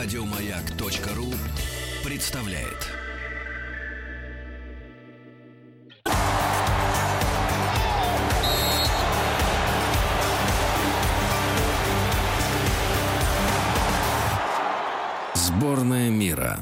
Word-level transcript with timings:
Радиомаяк.ру 0.00 1.26
представляет. 2.04 2.86
Сборная 15.34 16.10
мира. 16.10 16.60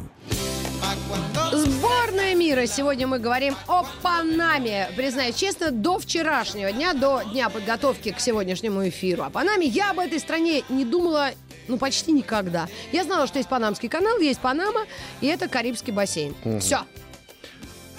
Сборная 1.52 2.34
мира. 2.34 2.64
Сегодня 2.66 3.06
мы 3.06 3.18
говорим 3.18 3.54
о 3.68 3.84
Панаме. 4.00 4.88
Признаюсь 4.96 5.34
честно, 5.34 5.70
до 5.70 5.98
вчерашнего 5.98 6.72
дня, 6.72 6.94
до 6.94 7.20
дня 7.20 7.50
подготовки 7.50 8.12
к 8.12 8.20
сегодняшнему 8.20 8.88
эфиру 8.88 9.24
о 9.24 9.30
Панаме, 9.30 9.66
я 9.66 9.90
об 9.90 9.98
этой 9.98 10.20
стране 10.20 10.64
не 10.70 10.86
думала 10.86 11.32
ну, 11.68 11.78
почти 11.78 12.12
никогда. 12.12 12.68
Я 12.92 13.04
знала, 13.04 13.26
что 13.26 13.38
есть 13.38 13.48
Панамский 13.48 13.88
канал, 13.88 14.18
есть 14.18 14.40
Панама, 14.40 14.86
и 15.20 15.26
это 15.26 15.48
Карибский 15.48 15.92
бассейн. 15.92 16.34
Все. 16.60 16.80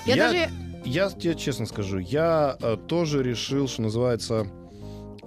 Я, 0.06 0.16
Я, 0.16 0.16
даже... 0.16 0.50
я 0.86 1.10
тебе 1.10 1.36
честно 1.36 1.66
скажу, 1.66 1.98
я 1.98 2.58
э, 2.62 2.78
тоже 2.88 3.22
решил, 3.24 3.68
что 3.68 3.82
называется, 3.82 4.48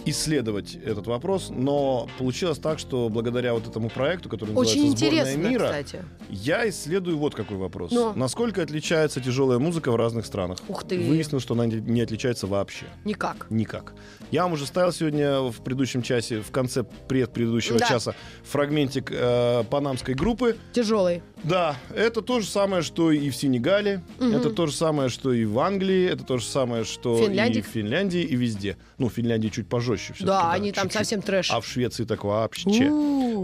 исследовать 0.05 0.75
этот 0.75 1.07
вопрос, 1.07 1.49
но 1.49 2.07
получилось 2.17 2.57
так, 2.57 2.79
что 2.79 3.09
благодаря 3.09 3.53
вот 3.53 3.67
этому 3.67 3.89
проекту, 3.89 4.29
который 4.29 4.55
Очень 4.55 4.89
называется 4.89 4.97
«Сборная 4.97 5.21
интересно, 5.35 5.47
мира», 5.49 5.63
кстати. 5.65 6.05
я 6.29 6.69
исследую 6.69 7.17
вот 7.17 7.35
какой 7.35 7.57
вопрос. 7.57 7.91
Ну? 7.91 8.13
Насколько 8.15 8.63
отличается 8.63 9.21
тяжелая 9.21 9.59
музыка 9.59 9.91
в 9.91 9.95
разных 9.95 10.25
странах? 10.25 10.57
Ух 10.67 10.83
ты. 10.85 10.97
Выяснилось, 10.99 11.43
что 11.43 11.53
она 11.53 11.65
не- 11.67 12.01
отличается 12.01 12.47
вообще. 12.47 12.85
Никак. 13.05 13.47
Никак. 13.49 13.93
Я 14.31 14.43
вам 14.43 14.53
уже 14.53 14.65
ставил 14.65 14.91
сегодня 14.91 15.39
в 15.41 15.61
предыдущем 15.63 16.01
часе, 16.01 16.41
в 16.41 16.51
конце 16.51 16.83
предпредыдущего 16.83 17.77
Да. 17.79 17.87
часа, 17.87 18.15
фрагментик 18.43 19.11
э, 19.11 19.63
панамской 19.69 20.15
группы. 20.15 20.57
Тяжелый. 20.73 21.21
Да, 21.43 21.75
это 21.95 22.21
то 22.21 22.39
же 22.39 22.47
самое, 22.47 22.81
что 22.83 23.11
и 23.11 23.29
в 23.29 23.35
Сенегале, 23.35 24.03
Мгм. 24.19 24.35
это 24.35 24.49
то 24.51 24.67
же 24.67 24.73
самое, 24.73 25.09
что 25.09 25.33
и 25.33 25.45
в 25.45 25.59
Англии, 25.59 26.05
это 26.07 26.23
то 26.23 26.37
же 26.37 26.45
самое, 26.45 26.83
что 26.83 27.17
Финляндии. 27.17 27.59
и 27.59 27.61
в 27.61 27.65
Финляндии, 27.67 28.21
и 28.21 28.35
везде. 28.35 28.77
Ну, 28.97 29.09
в 29.09 29.13
Финляндии 29.13 29.49
чуть 29.49 29.67
пожестче. 29.91 30.13
всё-таки, 30.13 30.25
Да, 30.25 30.51
они 30.51 30.71
там 30.71 30.89
совсем 30.89 31.21
трэш. 31.21 31.51
А 31.51 31.59
в 31.61 31.65
Швеции 31.67 32.03
так 32.05 32.23
вообще. 32.23 32.91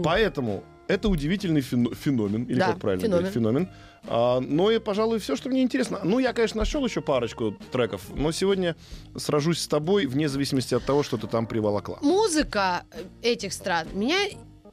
Поэтому 0.04 0.64
это 0.88 1.08
удивительный 1.08 1.60
фено- 1.60 1.94
феномен, 1.94 2.44
или 2.44 2.58
Да, 2.58 2.68
как 2.72 2.80
правильно 2.80 3.02
феномен. 3.04 3.18
говорить, 3.24 3.34
феномен. 3.34 3.68
А, 4.10 4.40
но 4.40 4.70
и, 4.70 4.78
пожалуй, 4.78 5.18
все, 5.18 5.36
что 5.36 5.50
мне 5.50 5.62
интересно. 5.62 6.00
Ну, 6.04 6.18
я, 6.18 6.32
конечно, 6.32 6.58
нашел 6.58 6.84
еще 6.86 7.00
парочку 7.02 7.54
треков, 7.72 8.02
но 8.14 8.32
сегодня 8.32 8.74
сражусь 9.16 9.58
с 9.60 9.66
тобой 9.68 10.06
вне 10.06 10.28
зависимости 10.28 10.74
от 10.74 10.84
того, 10.84 11.02
что 11.02 11.16
ты 11.18 11.26
там 11.26 11.46
приволокла. 11.46 11.98
Музыка 12.00 12.84
этих 13.22 13.52
стран 13.52 13.88
меня 13.92 14.16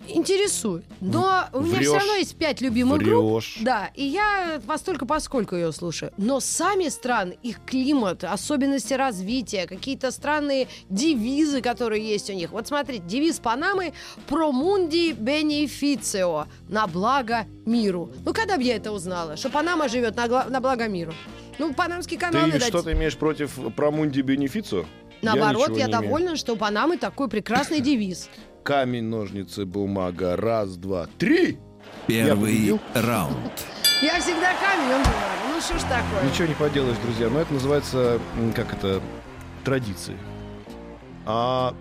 интересует. 0.07 0.85
Но 1.01 1.45
у 1.53 1.61
меня 1.61 1.81
все 1.81 1.97
равно 1.97 2.15
есть 2.15 2.35
пять 2.35 2.61
любимых 2.61 3.01
групп. 3.01 3.33
Врешь. 3.33 3.57
Да, 3.61 3.89
и 3.95 4.03
я 4.03 4.61
постольку 4.65 5.05
поскольку 5.05 5.55
ее 5.55 5.71
слушаю. 5.71 6.11
Но 6.17 6.39
сами 6.39 6.89
страны, 6.89 7.37
их 7.43 7.59
климат, 7.65 8.23
особенности 8.23 8.93
развития, 8.93 9.67
какие-то 9.67 10.11
странные 10.11 10.67
девизы, 10.89 11.61
которые 11.61 12.07
есть 12.07 12.29
у 12.29 12.33
них. 12.33 12.51
Вот 12.51 12.67
смотрите, 12.67 13.03
девиз 13.05 13.39
Панамы 13.39 13.93
«Pro 14.27 14.51
mundi 14.51 15.11
beneficio»– 15.17 16.47
«На 16.69 16.87
благо 16.87 17.45
миру». 17.65 18.11
Ну, 18.25 18.33
когда 18.33 18.57
бы 18.57 18.63
я 18.63 18.75
это 18.75 18.91
узнала? 18.91 19.37
Что 19.37 19.49
Панама 19.49 19.89
живет 19.89 20.15
на, 20.15 20.45
на 20.49 20.59
благо 20.59 20.87
миру. 20.87 21.13
Ну, 21.57 21.73
Панамский 21.73 22.17
канал, 22.17 22.45
Ты 22.45 22.51
видать, 22.51 22.67
что-то 22.67 22.91
имеешь 22.93 23.17
против 23.17 23.57
Промунди 23.75 24.21
Бенефицу? 24.21 24.85
наоборот, 25.21 25.69
ничего 25.69 25.77
я, 25.77 25.85
не 25.85 25.91
имею. 25.91 26.03
довольна, 26.03 26.35
что 26.35 26.53
у 26.53 26.55
Панамы 26.55 26.97
такой 26.97 27.27
прекрасный 27.27 27.79
девиз. 27.79 28.29
Камень, 28.65 29.03
ножницы, 29.03 29.63
бумага. 29.63 30.35
Раз, 30.35 30.75
два, 30.75 31.07
три. 31.19 31.59
Первый 32.07 32.79
раунд. 32.95 33.63
Я 34.01 34.19
всегда 34.19 34.53
камень, 34.59 34.91
он 34.91 35.03
бумага. 35.03 35.53
Ну, 35.53 35.61
что 35.61 35.77
ж 35.77 35.81
такое? 35.83 36.27
Ничего 36.27 36.47
не 36.47 36.55
поделаешь, 36.55 36.97
друзья. 36.97 37.29
Но 37.29 37.41
это 37.41 37.53
называется, 37.53 38.19
как 38.55 38.73
это, 38.73 39.03
традиции. 39.63 40.17
А 41.27 41.75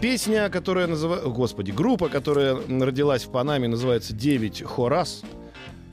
песня, 0.00 0.48
которая 0.48 0.88
называется... 0.88 1.28
Господи, 1.28 1.70
группа, 1.70 2.08
которая 2.08 2.56
родилась 2.56 3.22
в 3.22 3.30
Панаме, 3.30 3.68
называется 3.68 4.12
«Девять 4.12 4.64
Хорас». 4.64 5.22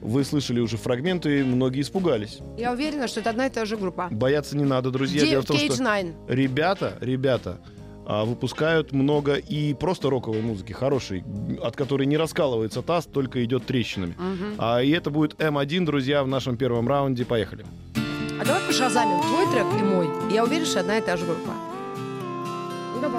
Вы 0.02 0.24
слышали 0.24 0.60
уже 0.60 0.78
фрагменты, 0.78 1.42
и 1.42 1.44
многие 1.44 1.82
испугались. 1.82 2.40
Я 2.58 2.72
уверена, 2.72 3.08
что 3.08 3.20
это 3.20 3.30
одна 3.30 3.46
и 3.46 3.50
та 3.52 3.66
же 3.66 3.78
группа. 3.78 4.08
Бояться 4.10 4.58
не 4.58 4.66
надо, 4.66 4.90
друзья. 4.90 5.24
Дело 5.24 5.44
в 5.44 5.46
том, 5.46 5.58
что 5.58 5.74
Nine. 5.74 6.16
ребята, 6.28 6.98
ребята 7.02 7.60
выпускают 8.08 8.94
много 8.94 9.36
и 9.36 9.74
просто 9.74 10.10
роковой 10.10 10.42
музыки, 10.42 10.72
хорошей, 10.72 11.24
от 11.62 11.76
которой 11.76 12.06
не 12.06 12.16
раскалывается 12.16 12.82
таз, 12.82 13.06
только 13.06 13.44
идет 13.44 13.66
трещинами. 13.66 14.16
А, 14.58 14.82
и 14.82 14.90
это 14.92 15.10
будет 15.10 15.34
М1, 15.34 15.86
друзья, 15.86 16.24
в 16.24 16.28
нашем 16.28 16.56
первом 16.56 16.88
раунде. 16.88 17.26
Поехали. 17.26 17.66
А 18.40 18.46
давай 18.46 18.62
пошазамим 18.62 19.20
твой 19.22 19.52
трек 19.52 19.66
и 19.78 19.84
мой. 19.84 20.10
Я 20.32 20.44
уверена, 20.44 20.66
что 20.66 20.80
одна 20.80 20.98
и 20.98 21.02
та 21.02 21.18
же 21.18 21.26
группа. 21.26 21.52
Ну, 22.96 23.02
да. 23.02 23.10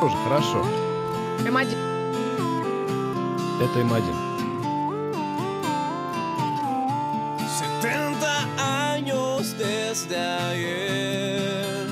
Тоже 0.00 0.16
хорошо. 0.24 0.66
М1. 1.44 1.76
Это 3.60 3.80
М1. 3.80 4.29
Desde 9.60 10.16
ayer. 10.16 11.86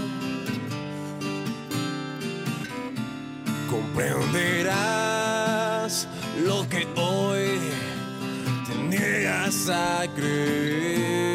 Comprenderás 3.70 6.08
lo 6.46 6.68
que 6.68 6.86
hoy 6.96 7.60
te 8.66 8.74
niegas 8.88 9.68
a 9.68 10.06
creer. 10.16 11.27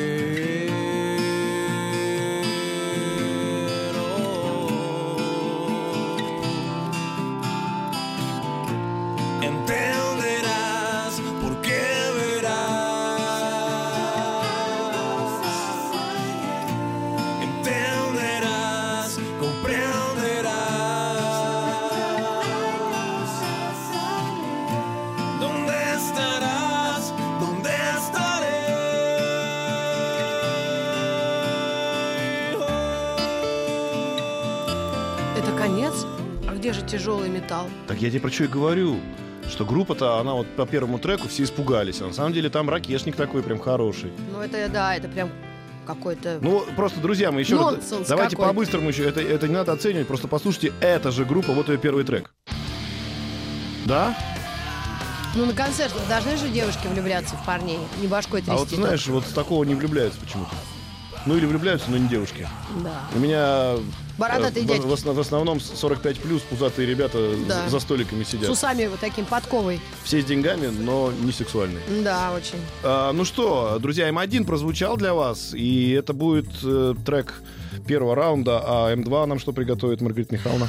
day. 0.00 0.49
Тяжелый 37.00 37.28
металл? 37.30 37.68
Так 37.86 37.98
я 38.02 38.10
тебе 38.10 38.20
про 38.20 38.30
что 38.30 38.44
и 38.44 38.46
говорю. 38.46 39.00
Что 39.48 39.64
группа-то, 39.64 40.18
она 40.18 40.34
вот 40.34 40.46
по 40.54 40.66
первому 40.66 40.98
треку 40.98 41.28
все 41.28 41.42
испугались. 41.42 42.00
А 42.02 42.06
на 42.06 42.12
самом 42.12 42.32
деле 42.32 42.50
там 42.50 42.68
ракешник 42.68 43.16
такой 43.16 43.42
прям 43.42 43.58
хороший. 43.58 44.12
Ну, 44.32 44.40
это, 44.40 44.68
да, 44.68 44.94
это 44.94 45.08
прям 45.08 45.30
какой-то. 45.86 46.38
Ну, 46.40 46.62
просто, 46.76 47.00
друзья, 47.00 47.32
мы 47.32 47.40
еще 47.40 47.56
раз... 47.56 47.72
Нонсенс 47.72 48.06
Давайте 48.06 48.36
какой-то. 48.36 48.52
по-быстрому 48.52 48.90
еще. 48.90 49.08
Это, 49.08 49.20
это 49.20 49.48
не 49.48 49.54
надо 49.54 49.72
оценивать. 49.72 50.06
Просто 50.06 50.28
послушайте, 50.28 50.72
эта 50.80 51.10
же 51.10 51.24
группа, 51.24 51.52
вот 51.52 51.68
ее 51.68 51.78
первый 51.78 52.04
трек. 52.04 52.32
Да? 53.86 54.16
Ну, 55.34 55.46
на 55.46 55.52
концертах 55.52 56.06
должны 56.08 56.36
же 56.36 56.48
девушки 56.48 56.86
влюбляться 56.86 57.34
в 57.34 57.44
парней, 57.46 57.80
не 58.00 58.08
башкой 58.08 58.42
трясти. 58.42 58.52
А 58.52 58.58
вот 58.58 58.68
знаешь, 58.68 59.06
вот 59.06 59.24
с 59.24 59.32
такого 59.32 59.64
не 59.64 59.74
влюбляются 59.74 60.20
почему-то. 60.20 60.54
Ну 61.26 61.36
или 61.36 61.46
влюбляются, 61.46 61.90
но 61.90 61.98
не 61.98 62.08
девушки. 62.08 62.48
Да. 62.82 63.02
У 63.14 63.18
меня 63.18 63.76
Бородатые 64.16 64.66
э, 64.66 64.80
в, 64.80 64.84
в 64.84 65.14
в 65.14 65.20
основном 65.20 65.60
45 65.60 66.20
плюс 66.20 66.42
пузатые 66.42 66.86
ребята 66.86 67.34
Да. 67.48 67.68
за 67.68 67.80
столиками 67.80 68.22
сидят. 68.24 68.46
С 68.46 68.50
усами 68.50 68.86
вот 68.86 69.00
таким 69.00 69.24
подковой. 69.24 69.80
Все 70.04 70.20
с 70.20 70.24
деньгами, 70.24 70.66
но 70.66 71.12
не 71.22 71.32
сексуальные. 71.32 71.82
Да, 72.02 72.32
очень. 72.32 72.58
А, 72.82 73.12
ну 73.12 73.24
что, 73.24 73.78
друзья, 73.80 74.08
М1 74.10 74.44
прозвучал 74.44 74.96
для 74.96 75.14
вас, 75.14 75.54
и 75.54 75.90
это 75.92 76.12
будет 76.12 76.48
э, 76.62 76.94
трек 77.06 77.42
первого 77.86 78.14
раунда, 78.14 78.62
а 78.64 78.94
М2 78.94 79.26
нам 79.26 79.38
что 79.38 79.52
приготовит 79.52 80.00
Маргарита 80.00 80.34
Михайловна? 80.34 80.68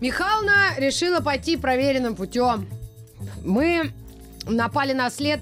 Михална 0.00 0.74
решила 0.78 1.20
пойти 1.20 1.56
проверенным 1.56 2.16
путем. 2.16 2.66
Мы 3.44 3.92
напали 4.46 4.92
на 4.92 5.10
след 5.10 5.40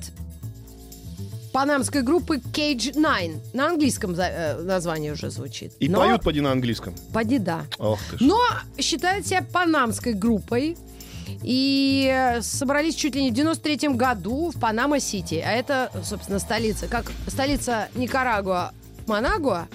панамской 1.59 2.03
группы 2.03 2.37
Cage 2.37 2.95
Nine. 2.95 3.41
На 3.53 3.67
английском 3.71 4.15
э, 4.17 4.63
название 4.63 5.13
уже 5.13 5.29
звучит. 5.29 5.73
И 5.81 5.89
Но- 5.89 5.99
поют 5.99 6.23
поди 6.23 6.41
на 6.41 6.53
английском. 6.53 6.95
Поди 7.13 7.39
да. 7.39 7.65
Ох 7.79 7.99
ты 8.11 8.17
ж. 8.17 8.21
Но 8.21 8.39
считают 8.79 9.27
себя 9.27 9.43
панамской 9.43 10.13
группой. 10.13 10.77
И 11.43 12.39
собрались 12.43 12.95
чуть 12.95 13.17
ли 13.17 13.25
не 13.25 13.31
в 13.33 13.35
93 13.35 13.89
году 13.97 14.53
в 14.55 14.61
Панама-Сити. 14.61 15.43
А 15.45 15.51
это, 15.51 15.91
собственно, 16.05 16.39
столица. 16.39 16.87
Как 16.87 17.11
столица 17.27 17.89
Никарагуа 17.97 18.73
Манагуа, 19.09 19.67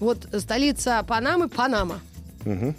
вот 0.00 0.26
столица 0.38 1.04
Панамы 1.06 1.48
Панама. 1.50 2.00
Мгм. 2.46 2.74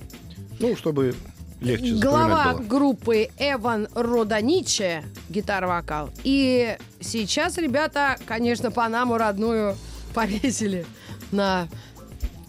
Ну, 0.60 0.75
чтобы 0.75 1.13
легче 1.62 1.95
Глава 1.95 2.54
было. 2.54 2.62
группы 2.63 3.30
Эван 3.38 3.88
Роданиче, 3.95 5.04
гитар-вокал. 5.30 6.09
И 6.24 6.77
сейчас 7.00 7.57
ребята, 7.57 8.18
конечно, 8.25 8.71
Панаму 8.71 9.18
родную 9.18 9.75
повесили 10.13 10.86
на, 11.31 11.68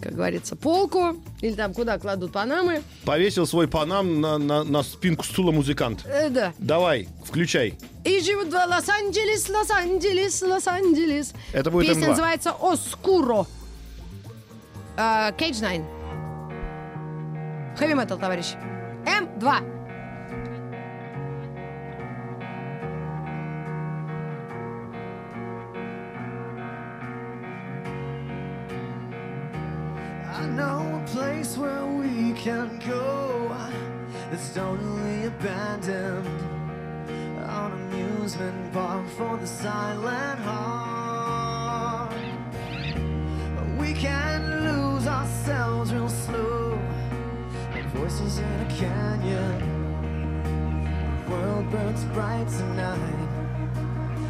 как 0.01 0.13
говорится, 0.13 0.55
полку. 0.55 1.15
Или 1.41 1.53
там 1.53 1.73
куда 1.73 1.97
кладут 1.97 2.33
Панамы. 2.33 2.81
Повесил 3.05 3.47
свой 3.47 3.67
панам 3.67 4.19
на, 4.19 4.37
на, 4.37 4.63
на 4.63 4.83
спинку 4.83 5.23
стула 5.23 5.51
музыкант. 5.51 6.05
Э, 6.05 6.29
да. 6.29 6.53
Давай, 6.57 7.07
включай. 7.25 7.75
И 8.03 8.19
живут 8.21 8.49
в 8.49 8.53
Лос-Анджелес, 8.53 9.47
Лос-Анджелес, 9.49 10.41
Лос-Анджелес. 10.41 11.33
Это 11.53 11.71
будет 11.71 11.87
Песня 11.87 12.05
М2. 12.05 12.09
называется 12.09 12.53
«Оскуро». 12.59 13.45
Э, 14.97 15.31
Cage 15.37 15.61
Nine. 15.61 15.85
Хэви 17.77 17.93
метал, 17.93 18.17
товарищ. 18.17 18.47
М2. 19.05 19.45
I 30.31 30.45
know 30.47 31.01
a 31.03 31.07
place 31.07 31.57
where 31.57 31.85
we 31.85 32.33
can 32.33 32.79
go 32.87 33.49
that's 34.29 34.53
totally 34.53 35.25
abandoned. 35.25 36.27
An 37.09 37.71
amusement 37.71 38.73
park 38.73 39.07
for 39.17 39.37
the 39.37 39.47
silent 39.47 40.39
heart. 40.41 40.88
Voices 48.19 48.39
in 48.39 48.45
a 48.45 48.65
canyon. 48.75 49.57
The 51.25 51.31
world 51.31 51.71
burns 51.71 52.03
bright 52.05 52.47
tonight, 52.49 53.27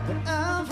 but 0.08 0.18
everything 0.28 0.69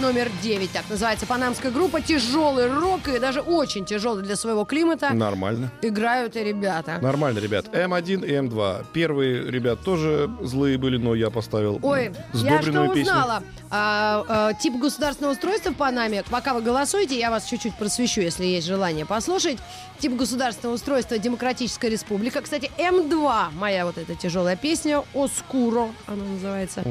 номер 0.00 0.30
9, 0.42 0.72
так 0.72 0.84
называется 0.88 1.26
панамская 1.26 1.70
группа. 1.70 2.00
Тяжелый 2.00 2.72
рок 2.72 3.06
и 3.08 3.18
даже 3.18 3.40
очень 3.40 3.84
тяжелый 3.84 4.22
для 4.24 4.36
своего 4.36 4.64
климата. 4.64 5.10
нормально. 5.12 5.70
Играют 5.82 6.36
и 6.36 6.40
ребята. 6.44 6.98
Нормально, 7.00 7.38
ребят. 7.38 7.66
М1 7.68 8.26
и 8.26 8.32
М2. 8.32 8.86
Первые 8.92 9.50
ребят 9.50 9.80
тоже 9.84 10.30
злые 10.40 10.78
были, 10.78 10.96
но 10.96 11.14
я 11.14 11.30
поставил 11.30 11.78
Ой, 11.82 12.12
я 12.32 12.62
что 12.62 12.88
песню. 12.88 13.02
узнала? 13.02 13.42
А, 13.70 14.24
а, 14.28 14.52
тип 14.54 14.76
государственного 14.80 15.34
устройства 15.34 15.70
в 15.70 15.76
Панаме, 15.76 16.24
пока 16.30 16.54
вы 16.54 16.62
голосуете, 16.62 17.18
я 17.18 17.30
вас 17.30 17.44
чуть-чуть 17.44 17.76
просвещу, 17.76 18.20
если 18.20 18.44
есть 18.44 18.66
желание 18.66 19.06
послушать. 19.06 19.58
Тип 19.98 20.16
государственного 20.16 20.74
устройства 20.76 21.18
Демократическая 21.18 21.88
Республика. 21.90 22.40
Кстати, 22.40 22.70
М2, 22.78 23.50
моя 23.54 23.84
вот 23.84 23.98
эта 23.98 24.14
тяжелая 24.14 24.56
песня, 24.56 25.02
Оскуро, 25.14 25.90
она 26.06 26.24
называется. 26.24 26.82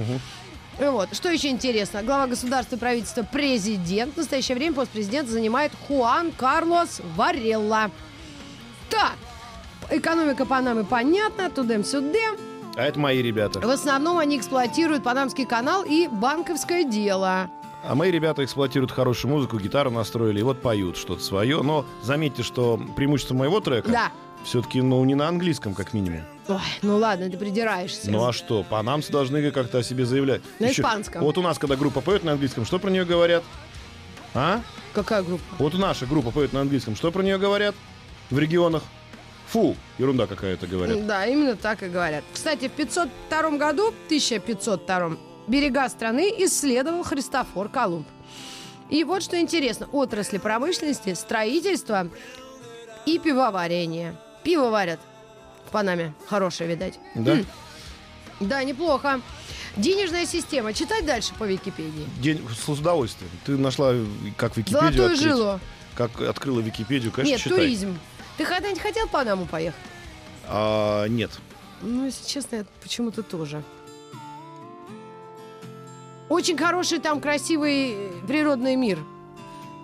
Вот. 0.80 1.10
Что 1.14 1.30
еще 1.30 1.50
интересно? 1.50 2.02
Глава 2.04 2.28
государства 2.28 2.76
и 2.76 2.80
правительства 2.80 3.24
президент. 3.24 4.14
В 4.14 4.18
настоящее 4.18 4.56
время 4.56 4.74
пост 4.76 4.90
президента 4.92 5.32
занимает 5.32 5.72
Хуан 5.88 6.32
Карлос 6.32 7.02
Варелла. 7.16 7.92
Так, 8.90 9.14
экономика 9.90 10.46
Панамы 10.46 10.86
понятна, 10.86 11.50
тудем-сюдем. 11.50 12.38
А 12.76 12.84
это 12.86 12.98
мои 13.00 13.22
ребята. 13.22 13.60
В 13.60 13.70
основном 13.70 14.18
они 14.20 14.38
эксплуатируют 14.38 15.04
Панамский 15.04 15.46
канал 15.46 15.84
и 15.84 16.08
банковское 16.08 16.86
дело. 16.86 17.50
А 17.84 17.96
мои 17.96 18.12
ребята 18.12 18.44
эксплуатируют 18.44 18.92
хорошую 18.92 19.32
музыку, 19.32 19.58
гитару 19.60 19.90
настроили 19.92 20.40
и 20.40 20.44
вот 20.44 20.62
поют 20.62 20.98
что-то 20.98 21.22
свое. 21.22 21.62
Но 21.62 21.86
заметьте, 22.02 22.42
что 22.44 22.80
преимущество 22.96 23.36
моего 23.36 23.60
трека 23.60 23.90
Да. 23.90 24.12
все-таки, 24.44 24.82
ну, 24.82 25.04
не 25.06 25.16
на 25.16 25.28
английском, 25.28 25.74
как 25.74 25.94
минимум. 25.94 26.22
Ой, 26.50 26.60
ну 26.82 26.98
ладно, 26.98 27.30
ты 27.30 27.38
придираешься. 27.38 28.10
Ну 28.10 28.26
а 28.26 28.34
что, 28.34 28.64
панамцы 28.64 29.12
должны 29.12 29.52
как-то 29.52 29.78
о 29.78 29.84
себе 29.84 30.04
заявлять. 30.06 30.42
На 30.58 30.66
Еще- 30.66 30.82
испанском. 30.82 31.22
Вот 31.22 31.38
у 31.38 31.44
нас, 31.44 31.60
когда 31.60 31.76
группа 31.76 32.02
поет 32.02 32.24
на 32.24 32.32
английском, 32.32 32.66
что 32.66 32.80
про 32.80 32.90
нее 32.90 33.06
говорят? 33.06 33.44
А? 34.34 34.62
Какая 34.94 35.22
группа? 35.22 35.44
Вот 35.60 35.76
наша 35.76 36.08
группа 36.08 36.32
поет 36.32 36.52
на 36.52 36.62
английском, 36.62 36.96
что 36.96 37.12
про 37.12 37.22
нее 37.22 37.38
говорят 37.38 37.76
в 38.32 38.40
регионах? 38.40 38.82
Фу, 39.50 39.76
ерунда 40.00 40.26
какая-то 40.26 40.66
говорят. 40.66 41.06
Да, 41.06 41.26
именно 41.28 41.56
так 41.56 41.84
и 41.84 41.88
говорят. 41.88 42.24
Кстати, 42.34 42.68
в 42.68 42.72
502 42.72 43.58
году, 43.58 43.94
1502, 44.08 45.18
берега 45.48 45.88
страны 45.90 46.34
исследовал 46.40 47.04
Христофор 47.04 47.70
Колумб. 47.70 48.08
И 48.90 49.04
вот 49.04 49.22
что 49.22 49.40
интересно, 49.40 49.88
отрасли 49.92 50.40
промышленности, 50.40 51.14
строительство 51.14 52.10
и 53.06 53.20
пивоварение. 53.20 54.16
Пиво 54.44 54.70
варят 54.70 55.00
Панаме. 55.70 56.14
Хорошее, 56.28 56.70
видать. 56.70 57.00
Да? 57.16 57.38
Да, 58.40 58.64
неплохо. 58.64 59.22
Денежная 59.76 60.26
система. 60.26 60.74
Читать 60.74 61.06
дальше 61.06 61.34
по 61.38 61.44
Википедии. 61.44 62.08
День 62.20 62.42
с 62.58 62.68
удовольствием. 62.70 63.32
Ты 63.46 63.58
нашла, 63.58 63.94
как 64.38 64.58
Википедию 64.58 64.82
Золотую 64.82 65.06
открыть. 65.14 65.22
жилу. 65.22 65.60
Как 65.96 66.22
открыла 66.22 66.60
Википедию, 66.62 67.12
конечно, 67.12 67.32
Нет, 67.34 67.42
читай. 67.42 67.58
туризм. 67.58 68.00
Ты 68.38 68.46
когда-нибудь 68.46 68.82
хотел 68.82 69.08
в 69.08 69.12
Панаму 69.12 69.46
поехать? 69.46 69.80
А, 70.48 71.06
нет. 71.08 71.32
Ну, 71.82 72.06
если 72.06 72.26
честно, 72.26 72.58
я 72.58 72.66
почему-то 72.82 73.22
тоже. 73.24 73.62
Очень 76.30 76.58
хороший 76.58 77.00
там 77.00 77.20
красивый 77.22 77.92
э, 77.94 78.12
природный 78.28 78.76
мир. 78.76 79.00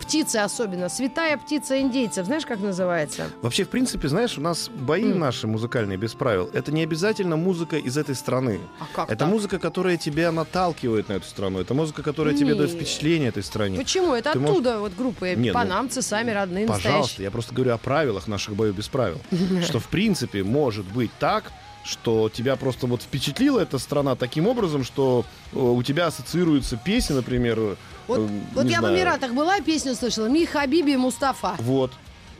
Птицы 0.05 0.35
особенно. 0.37 0.87
Святая 0.87 1.35
птица 1.37 1.81
индейцев. 1.81 2.25
Знаешь, 2.27 2.45
как 2.45 2.59
называется? 2.59 3.25
Вообще, 3.41 3.63
в 3.63 3.69
принципе, 3.69 4.07
знаешь, 4.07 4.37
у 4.37 4.41
нас 4.41 4.69
бои 4.69 5.11
М. 5.11 5.17
наши 5.19 5.47
музыкальные 5.47 5.97
без 5.97 6.13
правил. 6.13 6.47
Это 6.53 6.71
не 6.71 6.83
обязательно 6.83 7.37
музыка 7.37 7.77
из 7.77 7.97
этой 7.97 8.13
страны. 8.13 8.59
А 8.79 8.85
как 8.95 9.09
Это 9.09 9.19
так? 9.25 9.29
музыка, 9.29 9.57
которая 9.57 9.97
тебя 9.97 10.31
наталкивает 10.31 11.09
на 11.09 11.13
эту 11.13 11.25
страну. 11.27 11.59
Это 11.59 11.73
музыка, 11.73 12.03
которая 12.03 12.35
тебе 12.35 12.53
дает 12.53 12.71
впечатление 12.71 13.29
этой 13.29 13.41
стране. 13.43 13.77
Почему? 13.77 14.13
Это 14.13 14.33
Ты 14.33 14.39
оттуда 14.39 14.79
вот 14.79 14.93
группы. 14.95 15.33
Не, 15.35 15.47
ну, 15.49 15.53
Панамцы 15.53 16.01
сами 16.03 16.29
родные, 16.31 16.67
Пожалуйста, 16.67 16.89
настоящие. 16.97 17.23
я 17.25 17.31
просто 17.31 17.55
говорю 17.55 17.73
о 17.73 17.77
правилах 17.79 18.27
наших 18.27 18.55
боев 18.55 18.75
без 18.75 18.87
правил. 18.87 19.19
Что, 19.63 19.79
в 19.79 19.87
принципе, 19.87 20.43
может 20.43 20.85
быть 20.85 21.11
так, 21.19 21.51
что 21.85 22.29
тебя 22.29 22.55
просто 22.55 22.87
вот 22.87 23.01
впечатлила 23.03 23.59
эта 23.59 23.77
страна 23.77 24.15
таким 24.15 24.47
образом, 24.47 24.83
что 24.83 25.23
э, 25.53 25.57
у 25.59 25.81
тебя 25.83 26.07
ассоциируются 26.07 26.77
песни, 26.77 27.13
например... 27.13 27.59
э, 27.59 27.75
Вот, 28.07 28.19
э, 28.19 28.27
вот 28.55 28.65
не 28.65 28.71
я 28.71 28.77
в 28.77 28.81
знаю, 28.81 28.95
Эмиратах 28.97 29.33
была, 29.33 29.59
песню 29.61 29.93
слышала. 29.95 30.27
Ми 30.27 30.45
Хабиби 30.45 30.95
Мустафа. 30.95 31.55
Вот. 31.59 31.91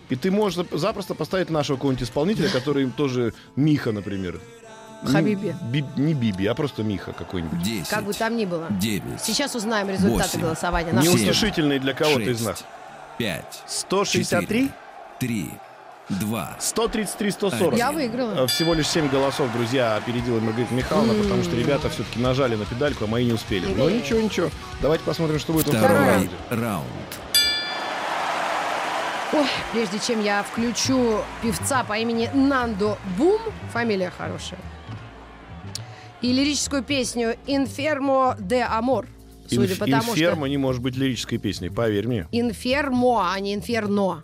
И 0.10 0.16
ты 0.16 0.32
можешь 0.32 0.60
зап- 0.60 0.78
запросто 0.78 1.14
поставить 1.16 1.50
нашего 1.50 1.78
какого-нибудь 1.78 2.04
исполнителя, 2.08 2.50
который 2.50 2.90
тоже 2.92 3.34
Миха, 3.56 3.92
например. 3.92 4.40
Не 5.04 5.12
Хабиби. 5.12 5.56
Би- 5.72 5.86
не 5.98 6.14
Биби, 6.16 6.48
а 6.48 6.56
просто 6.56 6.84
Миха 6.84 7.14
какой-нибудь. 7.14 7.62
10, 7.62 7.88
Как 7.90 8.04
бы 8.06 8.14
там 8.14 8.36
ни 8.38 8.46
было. 8.46 8.68
9, 8.72 9.22
Сейчас 9.22 9.54
узнаем 9.56 9.90
результаты 9.90 10.24
Восемь. 10.30 10.42
голосования. 10.42 10.88
Не 10.90 10.94
наших 10.98 11.12
Семь. 11.14 11.22
Неутешительный 11.26 11.80
для 11.80 11.94
кого-то 11.94 12.22
из 12.22 12.38
6, 12.40 12.46
нас. 12.46 12.66
5, 13.20 13.64
163? 13.68 14.72
3, 15.20 15.50
2, 16.10 16.58
133, 16.60 17.32
140. 17.32 17.78
Я 17.78 17.92
выиграла. 17.92 18.44
Э, 18.44 18.48
Всего 18.48 18.74
лишь 18.74 18.88
7 18.88 19.10
голосов, 19.10 19.52
друзья, 19.54 19.96
опередила 19.96 20.40
Маргарита 20.40 20.74
Михайловна, 20.74 21.14
потому 21.24 21.44
что 21.44 21.56
ребята 21.56 21.90
все-таки 21.90 22.20
нажали 22.20 22.56
на 22.56 22.66
педальку, 22.66 23.06
а 23.06 23.08
мои 23.08 23.26
не 23.26 23.34
успели. 23.34 23.66
Но 23.74 23.90
ничего, 23.90 24.20
ничего. 24.22 24.50
Давайте 24.82 25.04
посмотрим, 25.04 25.40
что 25.40 25.54
будет 25.54 25.66
во 25.68 25.72
втором 25.74 25.88
второй 25.88 26.08
раунде. 26.12 26.30
раунд. 26.50 26.86
Ой, 29.34 29.46
прежде 29.74 30.00
чем 30.00 30.24
я 30.24 30.44
включу 30.44 31.18
певца 31.42 31.84
по 31.84 31.98
имени 31.98 32.30
Нандо 32.34 32.98
Бум, 33.18 33.42
фамилия 33.74 34.12
хорошая, 34.16 34.60
и 36.22 36.32
лирическую 36.32 36.84
песню 36.84 37.36
«Инфермо 37.48 38.36
де 38.40 38.62
Амор», 38.64 39.08
судя 39.50 39.74
Инф- 39.74 39.78
по 39.80 39.86
тому, 39.88 40.12
Инфермо 40.14 40.48
не 40.48 40.58
может 40.58 40.82
быть 40.82 40.96
лирической 40.96 41.38
песней, 41.40 41.70
поверь 41.70 42.08
мне. 42.08 42.28
что 42.30 42.40
«Инфермо», 42.40 43.32
а 43.34 43.40
не 43.40 43.56
«Инферно». 43.56 44.24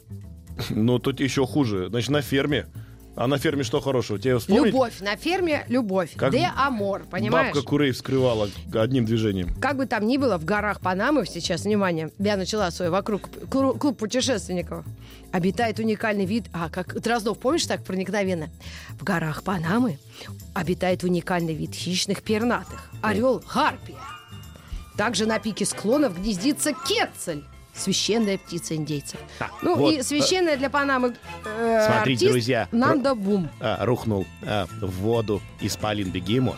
Но 0.69 0.99
тут 0.99 1.19
еще 1.19 1.45
хуже. 1.45 1.87
Значит, 1.89 2.09
на 2.09 2.21
ферме. 2.21 2.67
А 3.13 3.27
на 3.27 3.37
ферме 3.37 3.63
что 3.63 3.81
хорошего? 3.81 4.17
Тебе 4.17 4.37
вспомнить? 4.39 4.67
Любовь. 4.67 5.01
На 5.01 5.17
ферме 5.17 5.65
любовь. 5.67 6.11
Как 6.15 6.31
Де 6.31 6.49
Амор, 6.55 7.03
понимаешь? 7.11 7.53
Бабка 7.53 7.67
курей 7.67 7.91
вскрывала 7.91 8.49
одним 8.73 9.03
движением. 9.05 9.53
Как 9.59 9.75
бы 9.75 9.85
там 9.85 10.07
ни 10.07 10.15
было, 10.17 10.37
в 10.37 10.45
горах 10.45 10.79
Панамы 10.79 11.25
сейчас, 11.25 11.63
внимание, 11.65 12.09
я 12.19 12.37
начала 12.37 12.71
свой 12.71 12.89
вокруг 12.89 13.27
клу- 13.49 13.77
клуб 13.77 13.97
путешественников. 13.97 14.85
Обитает 15.33 15.79
уникальный 15.79 16.25
вид, 16.25 16.45
а 16.53 16.69
как 16.69 16.99
Дроздов, 17.01 17.37
помнишь 17.39 17.65
так 17.65 17.83
проникновенно? 17.83 18.49
В 18.91 19.03
горах 19.03 19.43
Панамы 19.43 19.99
обитает 20.53 21.03
уникальный 21.03 21.53
вид 21.53 21.73
хищных 21.75 22.23
пернатых. 22.23 22.89
Орел 23.01 23.43
гарпия. 23.53 23.97
Также 24.95 25.25
на 25.25 25.37
пике 25.39 25.65
склонов 25.65 26.17
гнездится 26.17 26.73
кетцель. 26.87 27.43
Священная 27.73 28.37
птица 28.37 28.75
индейцев. 28.75 29.19
ну 29.61 29.75
вот, 29.75 29.93
и 29.93 30.03
священная 30.03 30.57
для 30.57 30.69
Панамы 30.69 31.15
э, 31.45 31.85
Смотрите, 31.87 32.25
артист 32.25 32.31
друзья, 32.31 32.67
Нанда 32.71 33.15
Бум. 33.15 33.49
А, 33.59 33.83
рухнул 33.85 34.25
а, 34.43 34.67
в 34.81 34.91
воду 35.01 35.41
исполин 35.61 36.11
бегемот. 36.11 36.57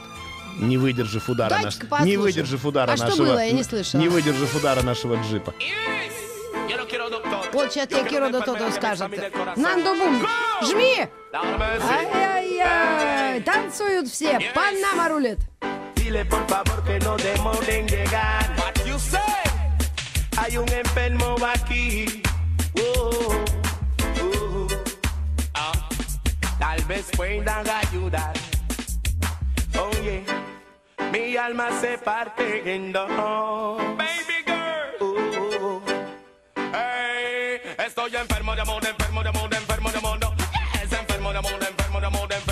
Не 0.60 0.78
выдержав 0.78 1.28
удара, 1.30 1.50
Дайте-ка 1.50 1.70
наш- 1.84 1.90
послушаем. 1.90 2.10
не 2.10 2.18
выдержав 2.18 2.66
удара 2.66 2.92
А 2.92 2.98
что 2.98 3.06
нашего, 3.08 3.26
было? 3.26 3.44
Я 3.46 3.52
не 3.52 3.64
слышала. 3.64 4.02
не 4.02 4.08
выдержав 4.10 4.56
удара 4.56 4.82
нашего 4.84 5.16
джипа. 5.24 5.54
Вот 7.54 7.72
сейчас 7.72 7.88
тебе 7.88 8.04
Киро 8.10 8.30
Дотото 8.30 8.72
скажет. 8.72 9.10
Нандо 9.56 9.94
Бум, 9.96 10.26
жми! 10.64 11.08
Ай-яй-яй! 11.34 13.42
Танцуют 13.42 14.10
все! 14.10 14.40
Панама 14.54 15.10
рулит! 15.10 15.40
Dile 15.96 16.26
por 16.26 16.46
favor 16.50 16.84
que 16.86 17.00
no 17.00 17.16
demoren 17.18 17.88
llegar. 17.88 18.44
What 18.58 18.76
you 18.86 18.98
say? 19.00 19.53
Hay 20.38 20.58
un 20.58 20.70
enfermo 20.70 21.36
aquí. 21.46 22.22
Oh, 22.80 23.46
oh, 24.22 24.68
ah. 25.54 25.72
Tal 26.60 26.84
vez 26.86 27.10
puedan 27.16 27.66
ayudar. 27.70 28.34
Oh 29.78 29.92
yeah. 30.02 30.24
Mi 31.12 31.38
alma 31.38 31.70
se 31.80 31.98
parte 31.98 32.74
en 32.74 32.92
dos. 32.92 33.08
Baby 33.98 34.44
girl. 34.46 34.98
Oh, 35.02 35.82
Hey, 36.56 37.62
estoy 37.86 38.16
enfermo 38.16 38.56
de 38.56 38.62
amor, 38.62 38.84
enfermo 38.86 39.24
de 39.24 39.30
amor, 39.30 39.54
enfermo 39.54 39.92
de 39.92 39.98
amor. 39.98 40.20
Es 40.84 40.92
enfermo 40.92 41.32
de 41.32 41.38
amor, 41.38 41.54
enfermo 41.54 42.00
de 42.00 42.06
amor, 42.08 42.24
enfermo 42.24 42.28
de 42.28 42.36
amor. 42.36 42.43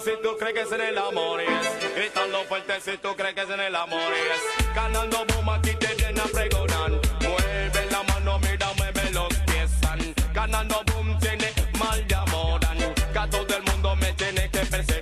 Si 0.00 0.10
tú 0.22 0.36
crees 0.38 0.54
que 0.54 0.60
es 0.62 0.72
en 0.72 0.80
el 0.80 0.96
amor, 0.96 1.38
yes. 1.38 1.94
Gritando 1.94 2.42
fuerte 2.44 2.80
si 2.80 2.96
tú 2.96 3.14
crees 3.14 3.34
que 3.34 3.42
es 3.42 3.50
en 3.50 3.60
el 3.60 3.76
amor, 3.76 4.00
yes. 4.00 4.74
Ganando 4.74 5.24
boom 5.26 5.50
aquí 5.50 5.74
te 5.74 5.94
viene 5.94 6.18
a 6.18 6.24
pregonar. 6.24 6.92
Mueve 7.20 7.86
la 7.90 8.02
mano, 8.04 8.38
mira, 8.38 8.72
mueve 8.78 9.10
los 9.12 9.28
pies. 9.44 9.70
Ganando 10.32 10.82
boom 10.86 11.18
tiene 11.18 11.52
mal 11.78 12.06
de 12.08 12.14
amor. 12.14 12.60
Que 13.12 13.18
a 13.18 13.26
mundo 13.70 13.96
me 13.96 14.12
tiene 14.14 14.50
que 14.50 14.60
perseguir. 14.60 14.95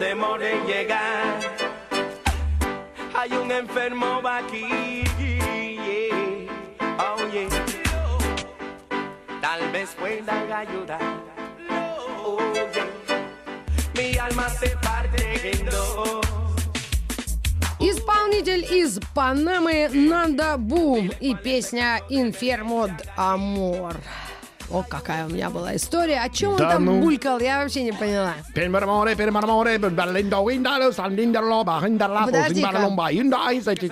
Demore 0.00 0.52
en 0.52 0.66
llegar. 0.66 1.40
Hay 3.14 3.30
un 3.32 3.52
enfermo 3.52 4.20
aquí. 4.24 5.04
yeah. 5.18 6.48
Oh, 6.98 7.18
yeah. 7.32 7.48
Tal 9.42 9.70
vez 9.72 9.90
puedan 9.98 10.50
ayudar. 10.50 11.00
Oh, 11.70 12.38
yeah. 12.74 12.86
Mi 13.94 14.16
alma 14.16 14.48
se 14.48 14.70
parte 14.76 15.50
en 15.52 15.66
dos. 15.66 16.20
Исполнитель 17.78 18.64
из 18.70 19.00
Панамы 19.14 19.88
Нанда 19.90 20.56
Бум 20.58 21.10
и 21.20 21.34
песня 21.34 22.00
«Инфермо 22.10 22.88
д 22.88 23.04
Амор». 23.16 23.96
О, 24.70 24.82
какая 24.88 25.26
у 25.26 25.30
меня 25.30 25.50
была 25.50 25.74
история. 25.76 26.20
О 26.20 26.28
чем 26.28 26.52
он 26.52 26.56
Да 26.58 26.70
там 26.72 26.84
ну. 26.84 27.00
булькал, 27.00 27.40
я 27.40 27.62
вообще 27.62 27.82
не 27.82 27.92
поняла. 27.92 28.34
Подожди-ка. 32.26 32.68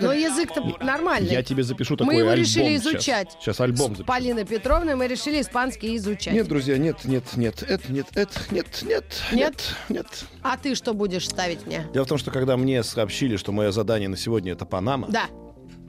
Но 0.06 0.12
язык-то 0.12 0.62
нормальный. 0.84 1.30
Я 1.30 1.42
тебе 1.42 1.62
запишу 1.64 1.96
такой 1.96 2.14
Мы 2.14 2.20
его 2.20 2.30
альбом 2.30 2.44
решили 2.44 2.76
сейчас. 2.78 2.92
изучать. 2.92 3.36
Сейчас 3.40 3.60
альбом 3.60 3.86
С 3.94 3.98
запишу. 3.98 4.04
Полиной 4.04 4.44
Петровной 4.44 4.94
мы 4.94 5.06
решили 5.08 5.40
испанский 5.40 5.96
изучать. 5.96 6.32
Нет, 6.34 6.46
друзья, 6.48 6.78
нет, 6.78 7.04
нет, 7.04 7.24
нет, 7.36 7.62
это, 7.62 7.92
нет, 7.92 8.06
это, 8.14 8.38
нет, 8.50 8.66
нет, 8.82 9.04
Нет? 9.32 9.74
нет. 9.88 10.06
А 10.42 10.56
ты 10.56 10.74
что 10.74 10.94
будешь 10.94 11.26
ставить 11.28 11.66
мне? 11.66 11.86
Дело 11.92 12.04
в 12.04 12.08
том, 12.08 12.18
что 12.18 12.30
когда 12.30 12.56
мне 12.56 12.82
сообщили, 12.84 13.36
что 13.36 13.50
мое 13.52 13.72
задание 13.72 14.08
на 14.08 14.16
сегодня 14.16 14.52
это 14.52 14.64
Панама, 14.64 15.08
Да. 15.10 15.24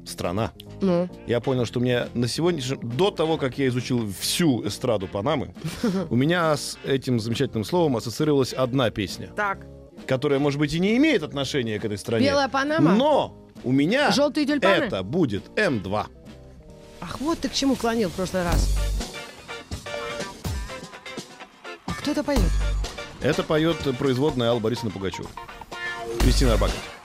страна, 0.05 0.51
Ну, 0.81 1.09
я 1.27 1.39
понял, 1.39 1.65
что 1.65 1.79
у 1.79 1.83
меня 1.83 2.07
на 2.13 2.27
сегодняшний 2.27 2.77
до 2.81 3.11
того, 3.11 3.37
как 3.37 3.57
я 3.57 3.67
изучил 3.67 4.11
всю 4.19 4.65
эстраду 4.65 5.07
Панамы, 5.07 5.53
у 6.09 6.15
меня 6.15 6.55
с 6.55 6.77
этим 6.85 7.19
замечательным 7.19 7.63
словом 7.63 7.97
ассоциировалась 7.97 8.53
одна 8.53 8.89
песня, 8.89 9.29
так. 9.35 9.65
которая, 10.07 10.39
может 10.39 10.59
быть, 10.59 10.73
и 10.73 10.79
не 10.79 10.95
имеет 10.97 11.23
отношения 11.23 11.79
к 11.79 11.85
этой 11.85 11.97
стране. 11.97 12.27
Белая 12.27 12.49
Панама? 12.49 12.93
Но 12.93 13.37
у 13.63 13.71
меня 13.71 14.11
Желтые 14.11 14.45
тюльпаны? 14.45 14.85
это 14.85 15.03
будет 15.03 15.43
М2. 15.55 16.05
Ах, 17.01 17.19
вот 17.19 17.39
ты 17.39 17.49
к 17.49 17.53
чему 17.53 17.75
клонил 17.75 18.09
в 18.09 18.13
прошлый 18.13 18.43
раз. 18.43 18.77
А 21.85 21.91
кто 21.93 22.11
это 22.11 22.23
поет? 22.23 22.41
Это 23.21 23.43
поет 23.43 23.77
производная 23.97 24.49
Алла 24.49 24.59
Борисовна 24.59 24.91
Пугачева. 24.91 25.27
Кристина 26.19 26.53
Арбаков. 26.53 26.98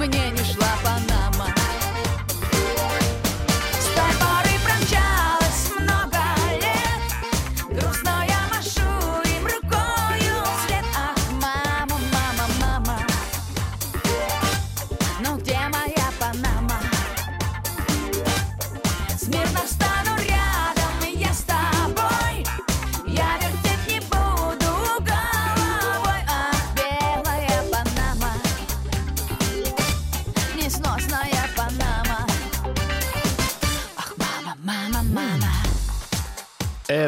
Мне 0.00 0.30
не 0.30 0.42
шла 0.42 0.66
Панама 0.82 1.09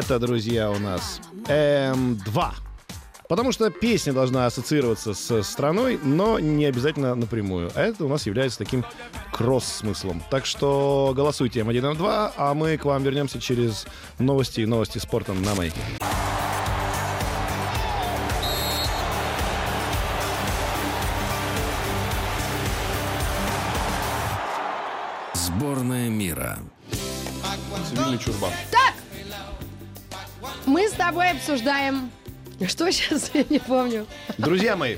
Это, 0.05 0.19
друзья, 0.19 0.69
у 0.69 0.79
нас 0.79 1.21
М2. 1.45 2.53
Потому 3.29 3.53
что 3.53 3.69
песня 3.69 4.11
должна 4.11 4.45
ассоциироваться 4.45 5.13
с 5.13 5.43
страной, 5.43 5.97
но 6.03 6.39
не 6.39 6.65
обязательно 6.65 7.15
напрямую. 7.15 7.71
А 7.73 7.81
это 7.81 8.03
у 8.03 8.09
нас 8.09 8.25
является 8.25 8.57
таким 8.57 8.83
кросс-смыслом. 9.31 10.21
Так 10.29 10.45
что 10.45 11.13
голосуйте 11.15 11.61
М1, 11.61 11.95
М2, 11.95 12.33
а 12.35 12.53
мы 12.53 12.77
к 12.77 12.83
вам 12.83 13.01
вернемся 13.01 13.39
через 13.39 13.85
новости 14.19 14.59
и 14.59 14.65
новости 14.65 14.97
спорта 14.97 15.31
на 15.31 15.55
Маяке. 15.55 15.79
Сборная 25.33 26.09
мира. 26.09 26.59
Цивильный 27.89 28.17
чурбан. 28.17 28.51
Мы 30.65 30.87
с 30.87 30.93
тобой 30.93 31.31
обсуждаем... 31.31 32.11
Что 32.67 32.91
сейчас, 32.91 33.31
я 33.33 33.43
не 33.49 33.59
помню. 33.59 34.05
Друзья 34.37 34.75
мои, 34.75 34.97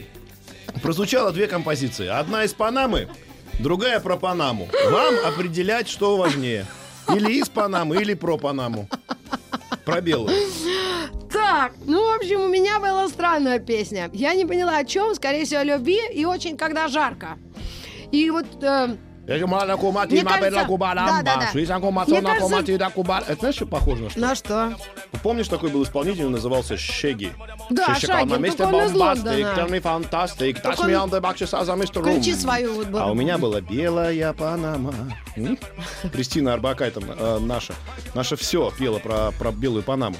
прозвучало 0.82 1.32
две 1.32 1.48
композиции. 1.48 2.08
Одна 2.08 2.44
из 2.44 2.54
Панамы, 2.54 3.08
другая 3.60 4.00
про 4.00 4.18
Панаму. 4.18 4.68
Вам 4.90 5.16
определять, 5.26 5.88
что 5.88 6.18
важнее. 6.18 6.66
Или 7.10 7.40
из 7.40 7.50
Панамы, 7.50 7.96
или 7.98 8.14
про 8.14 8.38
Панаму. 8.38 8.88
Про 9.84 10.02
белую. 10.02 10.36
Так, 11.32 11.74
ну, 11.86 12.12
в 12.12 12.16
общем, 12.18 12.42
у 12.42 12.48
меня 12.48 12.80
была 12.80 13.08
странная 13.08 13.60
песня. 13.60 14.10
Я 14.14 14.34
не 14.36 14.46
поняла, 14.46 14.78
о 14.78 14.86
чем. 14.86 15.16
Скорее 15.16 15.46
всего, 15.46 15.62
о 15.62 15.64
любви 15.64 16.00
и 16.14 16.26
очень, 16.26 16.58
когда 16.58 16.88
жарко. 16.88 17.38
И 18.12 18.30
вот... 18.30 18.46
э, 18.62 18.96
Мне 20.12 20.24
кажется- 20.52 20.60
да, 21.08 21.22
да, 21.24 21.36
да. 21.46 21.52
Мне 22.06 22.22
кажется- 22.28 22.48
Это 23.28 23.40
знаешь, 23.40 23.56
что 23.56 23.66
похоже 23.66 24.04
на 24.04 24.10
что? 24.12 24.20
на 24.20 24.36
что? 24.36 24.74
Помнишь, 25.24 25.48
такой 25.48 25.70
был 25.72 25.82
исполнитель, 25.84 26.28
назывался 26.28 26.78
Шеги? 26.78 27.32
Да, 27.72 27.96
Шеги, 27.96 28.06
Шаги, 28.06 28.20
«Мама, 28.20 28.36
ну, 28.36 28.40
мистер 28.42 28.66
он 28.68 28.86
из 28.86 28.92
Бомбастик, 28.92 29.26
me 29.70 29.82
fantastic, 29.82 30.62
touch 30.62 30.78
me 30.88 30.96
он- 30.96 31.10
on 31.10 31.12
the 31.12 31.22
back, 31.22 31.36
I'm 31.38 31.80
Mr. 31.80 32.02
Включи 32.02 32.34
Room». 32.34 32.36
свою 32.36 32.74
вот... 32.76 32.88
А 32.94 33.10
у 33.10 33.16
меня 33.16 33.38
была 33.40 33.62
белая 33.62 34.32
Панама. 34.34 34.94
Кристина 36.14 36.54
Арбакайте, 36.54 37.00
э, 37.02 37.40
наша, 37.40 37.74
наша 38.14 38.36
все 38.36 38.72
пела 38.78 39.00
про, 39.00 39.32
про 39.40 39.52
белую 39.52 39.82
Панаму. 39.84 40.18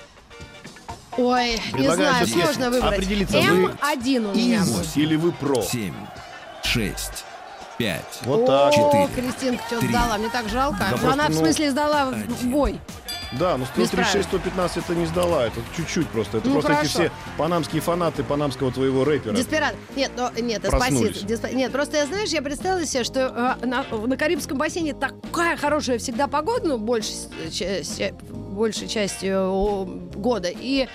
Ой, 1.18 1.52
не 1.52 1.72
Предлагаю 1.72 2.26
знаю, 2.26 2.28
сложно 2.28 2.70
выбрать. 2.72 2.94
определиться, 2.94 3.38
вы 3.40 3.66
М1 3.68 4.32
у 4.32 4.36
меня. 4.36 4.62
Из 4.64 4.98
или 4.98 5.16
вы 5.16 5.32
про? 5.32 5.62
Семь, 5.62 5.94
шесть, 6.64 7.24
пять, 7.78 8.20
Вот 8.24 8.46
так. 8.46 8.74
О, 8.74 8.76
Четыре, 8.76 9.08
Кристинка 9.30 9.64
что 9.68 9.82
сдала, 9.82 10.18
мне 10.18 10.30
так 10.30 10.48
жалко. 10.50 10.78
Да 10.80 10.90
просто, 10.90 11.12
она, 11.14 11.26
в 11.28 11.30
ну, 11.32 11.36
смысле, 11.40 11.72
сдала 11.72 12.06
в- 12.06 12.10
в 12.12 12.14
один. 12.36 12.52
бой. 12.52 12.80
Да, 13.40 13.58
ну 13.58 13.66
Не 13.76 13.86
136, 13.86 14.30
115 14.30 14.78
это 14.78 14.96
не 14.96 15.06
сдала, 15.08 15.48
это 15.48 15.60
чуть-чуть 15.76 16.08
просто. 16.08 16.38
Это 16.38 16.48
Ну, 16.48 16.54
просто 16.54 16.72
эти 16.74 16.78
хорошо. 16.92 17.00
все 17.00 17.12
панамские 17.38 17.82
фанаты 17.82 18.24
панамского 18.24 18.72
твоего 18.72 19.04
рэпера. 19.04 19.34
Деспират. 19.34 19.76
Нет, 19.96 20.12
ну, 20.16 20.30
нет, 20.42 20.62
Проснулись. 20.62 21.18
спасибо. 21.18 21.34
Деспа- 21.34 21.54
Нет, 21.54 21.72
просто, 21.72 21.98
я, 21.98 22.06
знаешь, 22.06 22.30
я 22.30 22.42
представила 22.42 22.86
себе, 22.86 23.04
что 23.04 23.58
э, 23.62 23.66
на, 23.66 23.84
на 23.84 24.16
Карибском 24.16 24.58
бассейне 24.58 24.94
такая 24.94 25.58
хорошая 25.58 25.98
всегда 25.98 26.28
погода, 26.28 26.68
ну, 26.68 26.78
больше, 26.78 27.12
большей 28.30 28.88
частью 28.88 29.50
о, 29.52 29.86
года. 30.16 30.50
И 30.54 30.88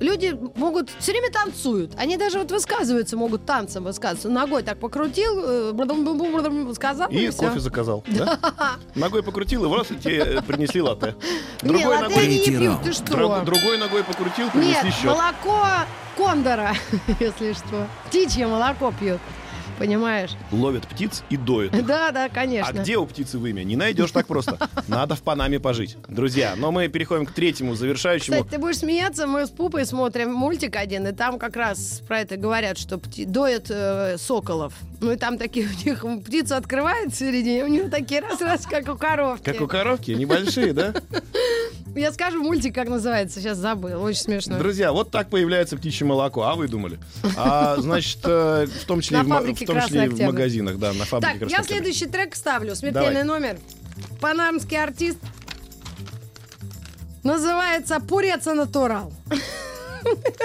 люди 0.00 0.38
могут 0.56 0.90
все 0.98 1.12
время 1.12 1.30
танцуют. 1.30 1.92
Они 1.96 2.16
даже 2.16 2.38
вот 2.38 2.50
высказываются, 2.50 3.16
могут 3.16 3.44
танцем 3.46 3.84
высказываться. 3.84 4.28
Ногой 4.28 4.62
так 4.62 4.78
покрутил, 4.78 5.42
э, 5.44 5.72
сказал, 6.74 7.08
И 7.10 7.28
всё. 7.30 7.42
кофе 7.48 7.60
заказал, 7.60 8.04
да? 8.08 8.38
Ногой 8.94 9.22
покрутил, 9.22 9.64
и 9.64 9.76
раз 9.76 9.90
и 9.90 9.96
тебе 9.96 10.18
э, 10.18 10.42
принесли 10.42 10.80
латте. 10.82 11.14
Не, 11.62 11.68
Другой 11.68 11.86
латте 11.96 12.08
ногой, 12.08 12.26
не 12.26 12.38
пьют, 12.44 12.82
ты 12.82 12.92
что? 12.92 13.04
друг- 13.04 13.44
другой 13.44 13.78
ногой 13.78 14.04
покрутил, 14.04 14.44
Нет, 14.46 14.52
принесли 14.52 14.90
счет. 14.90 15.04
молоко 15.04 15.66
кондора, 16.16 16.74
если 17.20 17.52
что. 17.52 17.86
Птичье 18.06 18.46
молоко 18.46 18.92
пьют. 18.98 19.20
Понимаешь? 19.78 20.30
Ловят 20.52 20.86
птиц 20.86 21.22
и 21.30 21.36
доят. 21.36 21.74
их. 21.74 21.86
Да, 21.86 22.10
да, 22.10 22.24
А 22.26 22.28
конечно. 22.28 22.72
где 22.72 22.96
у 22.96 23.06
птицы 23.06 23.38
вымя? 23.38 23.62
Не 23.62 23.76
найдешь 23.76 24.10
так 24.10 24.26
просто. 24.26 24.58
Надо 24.88 25.14
в 25.16 25.22
Панаме 25.22 25.60
пожить. 25.60 25.96
Друзья, 26.08 26.54
но 26.56 26.72
мы 26.72 26.88
переходим 26.88 27.26
к 27.26 27.32
третьему, 27.32 27.74
завершающему. 27.74 28.36
Кстати, 28.36 28.50
ты 28.52 28.58
будешь 28.58 28.78
смеяться, 28.78 29.26
мы 29.26 29.46
с 29.46 29.50
Пупой 29.50 29.84
смотрим 29.86 30.32
мультик 30.32 30.76
один, 30.76 31.06
и 31.06 31.12
там 31.12 31.38
как 31.38 31.56
раз 31.56 32.02
про 32.06 32.20
это 32.20 32.36
говорят, 32.36 32.78
что 32.78 32.96
пти- 32.96 33.26
доят 33.26 33.66
э, 33.70 34.16
соколов. 34.18 34.72
Ну 35.00 35.12
и 35.12 35.16
там 35.16 35.38
такие 35.38 35.66
у 35.66 35.86
них 35.86 36.04
м, 36.04 36.22
птица 36.22 36.56
открывает 36.56 37.12
в 37.12 37.16
середине, 37.16 37.64
у 37.64 37.68
них 37.68 37.90
такие 37.90 38.20
раз-раз, 38.20 38.66
как 38.66 38.88
у 38.88 38.96
коровки. 38.96 39.44
Как 39.44 39.60
у 39.60 39.66
коровки, 39.66 40.10
небольшие, 40.12 40.72
да? 40.72 40.94
Я 41.94 42.12
скажу 42.12 42.42
мультик, 42.42 42.74
как 42.74 42.88
называется, 42.88 43.40
сейчас 43.40 43.56
забыл, 43.58 44.02
очень 44.02 44.20
смешно. 44.20 44.58
Друзья, 44.58 44.92
вот 44.92 45.10
так 45.10 45.30
появляется 45.30 45.76
птичье 45.78 46.06
молоко. 46.06 46.42
А 46.42 46.54
вы 46.54 46.68
думали? 46.68 46.98
А, 47.36 47.76
значит, 47.78 48.18
э, 48.24 48.66
в 48.66 48.84
том 48.84 49.00
числе, 49.00 49.22
в, 49.22 49.26
в, 49.26 49.28
том 49.28 49.54
числе 49.54 49.66
«Красный 49.66 50.04
и 50.04 50.08
в 50.08 50.12
Октябрь». 50.12 50.32
магазинах, 50.32 50.78
да, 50.78 50.92
на 50.92 51.04
фабрике 51.04 51.32
Так, 51.32 51.38
«Красный 51.38 51.52
я 51.52 51.60
Октябрь». 51.60 51.78
следующий 51.78 52.06
трек 52.06 52.36
ставлю, 52.36 52.74
смертельный 52.74 53.22
Давай. 53.22 53.24
номер. 53.24 53.58
Панамский 54.20 54.82
артист 54.82 55.18
называется 57.22 57.98
«Пуреца 58.00 58.52
натурал». 58.54 59.12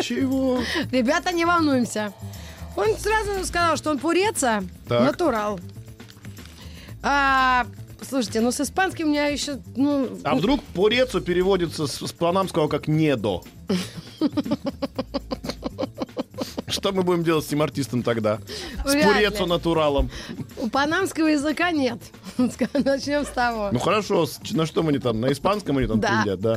Чего? 0.02 0.60
Ребята, 0.92 1.32
не 1.34 1.46
волнуемся. 1.46 2.14
Он 2.76 2.98
сразу 2.98 3.46
сказал, 3.46 3.78
что 3.78 3.92
он 3.92 4.00
пуреца, 4.00 4.64
Так. 4.88 5.02
натурал. 5.12 5.60
А, 7.04 7.66
слушайте, 8.08 8.42
ну 8.42 8.52
с 8.52 8.62
испанским 8.62 9.08
у 9.08 9.10
меня 9.10 9.28
еще, 9.28 9.60
ну... 9.76 10.20
А 10.24 10.36
вдруг 10.36 10.62
порецу 10.64 11.22
переводится 11.22 11.88
с, 11.88 12.06
с 12.08 12.12
панамского 12.12 12.68
как 12.68 12.88
«недо»? 12.88 13.42
Что 16.72 16.92
мы 16.92 17.04
будем 17.04 17.24
делать 17.24 17.44
с 17.46 17.48
этим 17.50 17.62
артистом 17.62 18.02
тогда? 18.04 18.40
С 18.86 18.92
Вряд 18.94 18.96
ли. 18.96 19.04
пурецу 19.28 19.46
натуралом. 19.46 20.10
У 20.58 20.70
панамского 20.70 21.28
языка 21.28 21.72
нет. 21.72 22.00
Начнем 22.38 23.26
с 23.26 23.30
того. 23.30 23.70
Ну 23.72 23.80
хорошо, 23.80 24.26
с- 24.26 24.40
на 24.52 24.66
что 24.66 24.82
мы 24.84 24.92
не 24.94 25.00
там? 25.00 25.20
На 25.22 25.32
испанском 25.32 25.78
они 25.78 25.88
там 25.88 26.00
Да. 26.00 26.08
трындят, 26.08 26.40
да? 26.40 26.52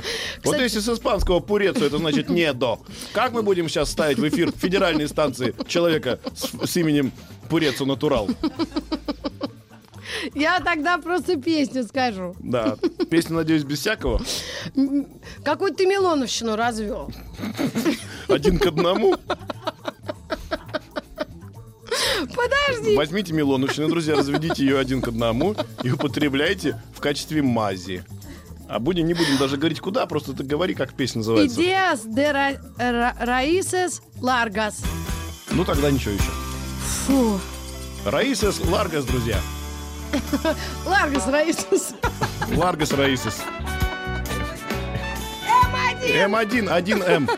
Вот 0.44 0.54
Кстати- 0.54 0.62
если 0.62 0.80
с 0.80 0.88
испанского 0.88 1.40
пурецу, 1.40 1.84
это 1.84 1.98
значит 1.98 2.28
«недо». 2.30 2.78
Как 3.12 3.32
мы 3.32 3.42
будем 3.42 3.68
сейчас 3.68 3.90
ставить 3.90 4.18
в 4.18 4.28
эфир 4.28 4.52
федеральной 4.52 5.08
станции 5.08 5.54
человека 5.66 6.20
с, 6.34 6.70
с 6.70 6.76
именем 6.76 7.12
Пурецу 7.48 7.84
Натурал? 7.86 8.28
Я 10.34 10.60
тогда 10.60 10.98
просто 10.98 11.36
песню 11.36 11.82
скажу. 11.84 12.34
Да. 12.38 12.76
Песня, 13.10 13.36
надеюсь, 13.36 13.64
без 13.64 13.80
всякого. 13.80 14.22
Какую 15.44 15.74
ты 15.74 15.86
Милоновщину 15.86 16.56
развел? 16.56 17.10
Один 18.28 18.58
к 18.58 18.66
одному. 18.66 19.16
Подожди. 22.34 22.96
Возьмите 22.96 23.32
Милонушину, 23.32 23.88
друзья, 23.88 24.14
разведите 24.16 24.64
ее 24.64 24.78
один 24.78 25.00
к 25.02 25.08
одному 25.08 25.54
и 25.82 25.90
употребляйте 25.90 26.80
в 26.94 27.00
качестве 27.00 27.42
мази. 27.42 28.04
А 28.68 28.78
будем, 28.78 29.06
не 29.06 29.14
будем 29.14 29.36
даже 29.38 29.56
говорить 29.58 29.80
куда, 29.80 30.06
просто 30.06 30.32
ты 30.32 30.42
говори, 30.42 30.74
как 30.74 30.94
песня 30.94 31.18
называется. 31.18 31.60
Идеас 31.60 32.00
де 32.04 32.30
ра- 32.30 32.58
ра- 32.78 33.14
раисес 33.24 34.00
ларгас. 34.20 34.82
Ну 35.50 35.64
тогда 35.64 35.90
ничего 35.90 36.12
еще. 36.14 36.30
Фу. 37.06 37.40
Раисес 38.04 38.60
Ларгас, 38.66 39.04
друзья. 39.04 39.38
Ларгас 40.86 41.26
раисес. 41.26 41.94
Ларгас 42.54 42.92
Раисес. 42.92 43.40
М1. 46.06 46.68
М1, 46.68 46.68
1М. 46.68 47.30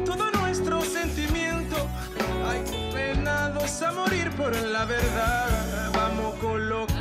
Todo 0.00 0.30
nuestro 0.32 0.82
sentimiento. 0.82 1.76
Hay 2.48 2.62
condenados 2.64 3.82
a 3.82 3.92
morir 3.92 4.30
por 4.32 4.54
la 4.56 4.84
verdad. 4.84 5.90
Vamos 5.94 6.34
colocando 6.36 6.72
bloque 6.72 6.91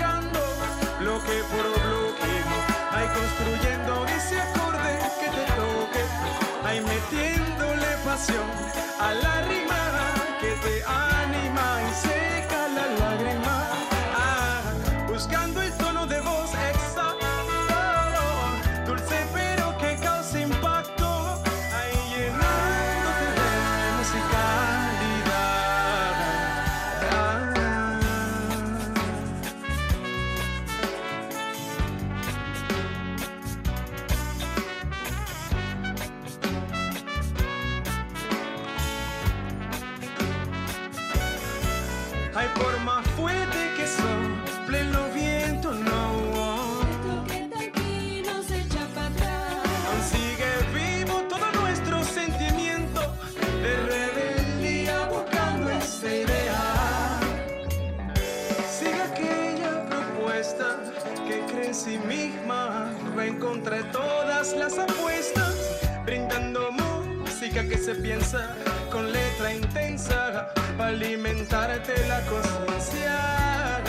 contra 63.52 63.84
todas 63.92 64.54
las 64.56 64.78
apuestas, 64.78 65.82
brindando 66.06 66.72
música 66.72 67.68
que 67.68 67.78
se 67.78 67.96
piensa 67.96 68.56
con 68.90 69.12
letra 69.12 69.54
intensa 69.54 70.54
para 70.78 70.92
alimentarte 70.92 71.94
la 72.08 72.22
conciencia. 72.28 73.84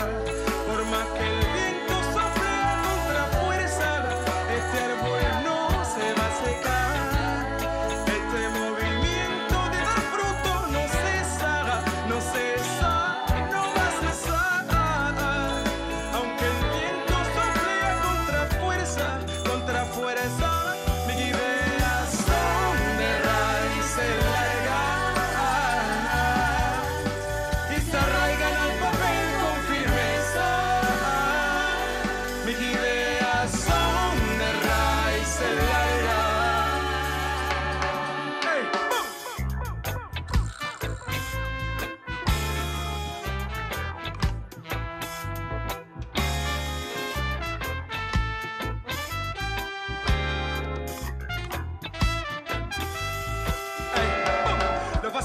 Por 0.67 0.83
más 0.87 1.07
que 1.17 1.59
el 1.59 1.62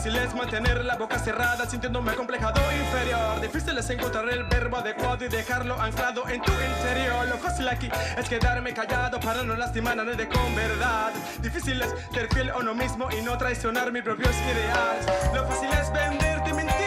Lo 0.09 0.15
fácil 0.15 0.27
es 0.27 0.35
mantener 0.35 0.85
la 0.87 0.97
boca 0.97 1.19
cerrada 1.19 1.69
sintiéndome 1.69 2.15
complejado 2.15 2.59
inferior. 2.73 3.43
Difícil 3.43 3.77
es 3.77 3.91
encontrar 3.91 4.27
el 4.31 4.45
verbo 4.45 4.79
adecuado 4.79 5.23
y 5.23 5.29
dejarlo 5.29 5.79
anclado 5.79 6.27
en 6.31 6.41
tu 6.41 6.51
interior. 6.53 7.29
Lo 7.29 7.37
fácil 7.37 7.69
aquí 7.69 7.91
es 8.17 8.27
quedarme 8.27 8.73
callado 8.73 9.21
para 9.21 9.43
no 9.43 9.55
lastimar 9.55 10.01
a 10.01 10.05
nadie 10.05 10.27
con 10.27 10.55
verdad. 10.57 11.13
Difícil 11.43 11.83
es 11.83 11.95
ser 12.11 12.27
fiel 12.33 12.49
a 12.49 12.57
uno 12.57 12.75
mismo 12.75 13.09
y 13.11 13.23
no 13.23 13.37
traicionar 13.37 13.93
mis 13.93 14.03
propios 14.03 14.35
ideales. 14.35 15.07
Lo 15.35 15.47
fácil 15.47 15.69
es 15.79 15.93
venderte 15.93 16.55
mentira, 16.55 16.78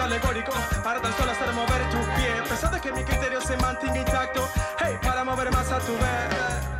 ruido 0.00 0.02
alegórico 0.02 0.52
para 0.82 1.00
tan 1.00 1.12
solo 1.16 1.32
hacer 1.32 1.52
mover 1.52 1.90
tus 1.90 2.06
pies. 2.16 2.48
Pensando 2.48 2.80
que 2.80 2.92
mi 2.92 3.04
criterio 3.04 3.40
se 3.40 3.56
mantenga 3.56 3.98
intacto, 3.98 4.48
hey, 4.78 4.98
para 5.02 5.24
mover 5.24 5.50
más 5.50 5.70
a 5.70 5.78
tu 5.78 5.92
vez. 5.92 6.79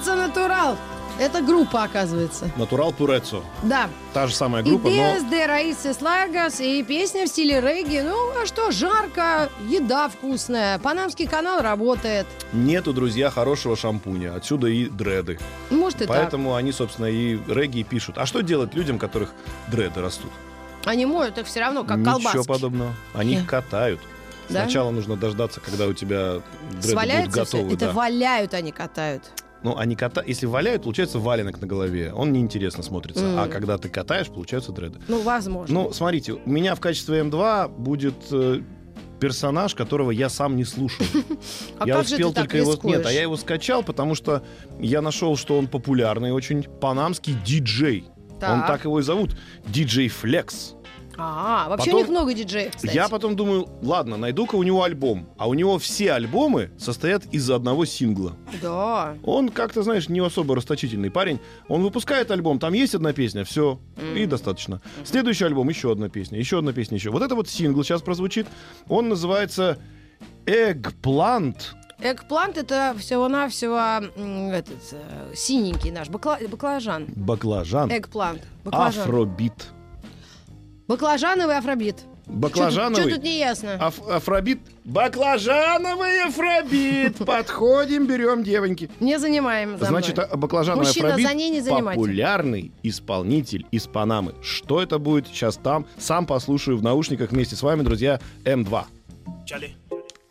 Пурецо 0.00 0.16
Натурал. 0.16 0.76
Это 1.18 1.42
группа, 1.42 1.82
оказывается. 1.82 2.50
Натурал 2.56 2.92
Пурецо. 2.92 3.42
Да. 3.62 3.90
Та 4.14 4.26
же 4.26 4.34
самая 4.34 4.62
группа, 4.62 4.88
но 4.88 4.94
Идеас 4.94 5.24
де 5.24 5.44
Раисес 5.44 6.00
Лагас 6.00 6.60
и 6.60 6.82
песня 6.82 7.26
в 7.26 7.28
стиле 7.28 7.60
регги. 7.60 8.00
Ну, 8.02 8.16
а 8.42 8.46
что, 8.46 8.70
жарко, 8.70 9.50
еда 9.68 10.08
вкусная. 10.08 10.78
Панамский 10.78 11.26
канал 11.26 11.60
работает. 11.60 12.26
нету, 12.54 12.94
друзья, 12.94 13.28
хорошего 13.30 13.76
шампуня. 13.76 14.34
Отсюда 14.34 14.68
и 14.68 14.86
дреды. 14.88 15.38
Может 15.68 16.02
и 16.02 16.06
Поэтому 16.06 16.54
они, 16.54 16.72
собственно, 16.72 17.06
и 17.06 17.38
регги 17.52 17.82
пишут. 17.82 18.16
А 18.16 18.24
что 18.24 18.40
делать 18.40 18.74
людям, 18.74 18.98
которых 18.98 19.32
дреды 19.68 20.00
растут? 20.00 20.30
так. 20.82 20.92
Они 20.92 21.04
моют 21.04 21.36
их 21.36 21.46
все 21.46 21.60
равно, 21.60 21.84
как 21.84 21.98
Ничего 21.98 22.12
колбаски. 22.14 22.48
подобного. 22.48 22.94
Они 23.12 23.34
их 23.34 23.46
катают. 23.46 24.00
Да? 24.48 24.62
Сначала 24.62 24.90
нужно 24.90 25.16
дождаться, 25.16 25.60
когда 25.60 25.86
у 25.86 25.92
тебя 25.92 26.40
дреды 26.70 26.88
Сваляются 26.88 27.30
будут 27.30 27.48
все? 27.48 27.56
готовы. 27.58 27.74
Это 27.76 27.86
да. 27.86 27.92
валяют 27.92 28.54
они 28.54 28.72
катают. 28.72 29.24
Ну, 29.62 29.76
они 29.76 29.94
ката... 29.94 30.24
Если 30.26 30.46
валяют, 30.46 30.82
получается 30.82 31.18
валенок 31.18 31.60
на 31.60 31.66
голове. 31.66 32.12
Он 32.14 32.32
неинтересно 32.32 32.82
смотрится. 32.82 33.24
Мгм. 33.24 33.38
А 33.38 33.48
когда 33.48 33.78
ты 33.78 33.88
катаешь, 33.88 34.28
получаются 34.28 34.72
дреды. 34.72 35.00
Ну, 35.08 35.20
возможно. 35.22 35.74
Ну, 35.74 35.92
смотрите, 35.92 36.32
у 36.32 36.48
меня 36.48 36.74
в 36.74 36.80
качестве 36.80 37.20
М2 37.20 37.68
будет 37.68 38.14
э, 38.32 38.62
персонаж, 39.20 39.74
которого 39.74 40.10
я 40.10 40.28
сам 40.28 40.56
не 40.56 40.64
слушаю. 40.64 41.08
а 41.78 41.86
я 41.86 42.00
успел 42.00 42.32
только 42.32 42.56
его... 42.56 42.76
Нет, 42.84 43.04
а 43.06 43.12
я 43.12 43.22
его 43.22 43.36
скачал, 43.36 43.82
потому 43.82 44.14
что 44.14 44.42
я 44.78 45.02
нашел, 45.02 45.36
что 45.36 45.58
он 45.58 45.66
популярный 45.66 46.32
очень. 46.32 46.62
Панамский 46.62 47.34
диджей. 47.44 48.06
Он 48.42 48.62
так 48.66 48.84
его 48.84 48.98
и 49.00 49.02
зовут. 49.02 49.36
Диджей 49.66 50.08
Флекс. 50.08 50.74
А, 51.16 51.68
вообще 51.68 51.86
Потом- 51.90 51.94
у 51.94 52.02
них 52.02 52.08
много 52.10 52.34
диджеев, 52.34 52.74
кстати. 52.76 52.94
Я 52.94 53.08
потом 53.08 53.36
думаю, 53.36 53.68
ладно, 53.82 54.16
найду-ка 54.16 54.54
у 54.56 54.62
него 54.62 54.82
альбом. 54.84 55.28
А 55.36 55.48
у 55.48 55.54
него 55.54 55.78
все 55.78 56.12
альбомы 56.12 56.70
состоят 56.78 57.26
из 57.26 57.50
одного 57.50 57.84
сингла. 57.84 58.36
Да. 58.62 59.16
Он 59.24 59.48
как-то, 59.50 59.82
знаешь, 59.82 60.08
не 60.08 60.20
особо 60.20 60.56
расточительный 60.56 61.10
парень. 61.10 61.40
Он 61.68 61.82
выпускает 61.82 62.30
альбом, 62.30 62.58
там 62.58 62.72
есть 62.72 62.94
одна 62.94 63.12
песня, 63.12 63.44
все, 63.44 63.78
и 64.16 64.26
достаточно. 64.26 64.80
Следующий 65.04 65.44
альбом, 65.44 65.68
еще 65.68 65.92
одна 65.92 66.08
песня, 66.08 66.38
еще 66.38 66.58
одна 66.58 66.72
песня, 66.72 66.96
еще. 66.96 67.10
Вот 67.10 67.22
это 67.22 67.34
вот 67.34 67.48
сингл 67.48 67.84
сейчас 67.84 68.02
прозвучит. 68.02 68.46
Он 68.88 69.08
называется 69.08 69.78
Eggplant. 70.46 71.56
Экплант 72.02 72.56
это 72.56 72.94
всего-навсего 72.98 73.78
этот, 74.54 74.78
э, 74.92 75.34
синенький 75.34 75.90
наш 75.90 76.08
бакла- 76.08 76.38
баклажан. 76.48 77.04
Баклажан. 77.14 77.90
Экплант. 77.94 78.42
Баклажан. 78.64 79.02
Афробит. 79.02 79.68
Баклажановый 80.90 81.56
афробит. 81.56 82.00
Баклажановый. 82.26 83.02
Что 83.06 83.14
тут 83.14 83.22
не 83.22 83.38
ясно? 83.38 83.74
Аф- 83.80 84.08
афробит. 84.10 84.58
Баклажановый 84.84 86.24
афробит. 86.24 87.16
Подходим, 87.24 88.06
берем 88.08 88.42
девоньки. 88.42 88.90
Не 88.98 89.16
занимаем 89.20 89.78
за 89.78 89.84
Значит, 89.84 90.16
мной. 90.16 90.26
баклажановый 90.34 90.88
Мужчина, 90.88 91.10
афробит 91.10 91.28
за 91.28 91.34
ней 91.34 91.50
не 91.50 91.60
занимайте. 91.60 92.00
популярный 92.00 92.72
исполнитель 92.82 93.66
из 93.70 93.86
Панамы. 93.86 94.34
Что 94.42 94.82
это 94.82 94.98
будет 94.98 95.28
сейчас 95.28 95.56
там? 95.58 95.86
Сам 95.96 96.26
послушаю 96.26 96.76
в 96.76 96.82
наушниках 96.82 97.30
вместе 97.30 97.54
с 97.54 97.62
вами, 97.62 97.82
друзья, 97.82 98.18
М2. 98.42 98.84
Charlie, 99.46 99.74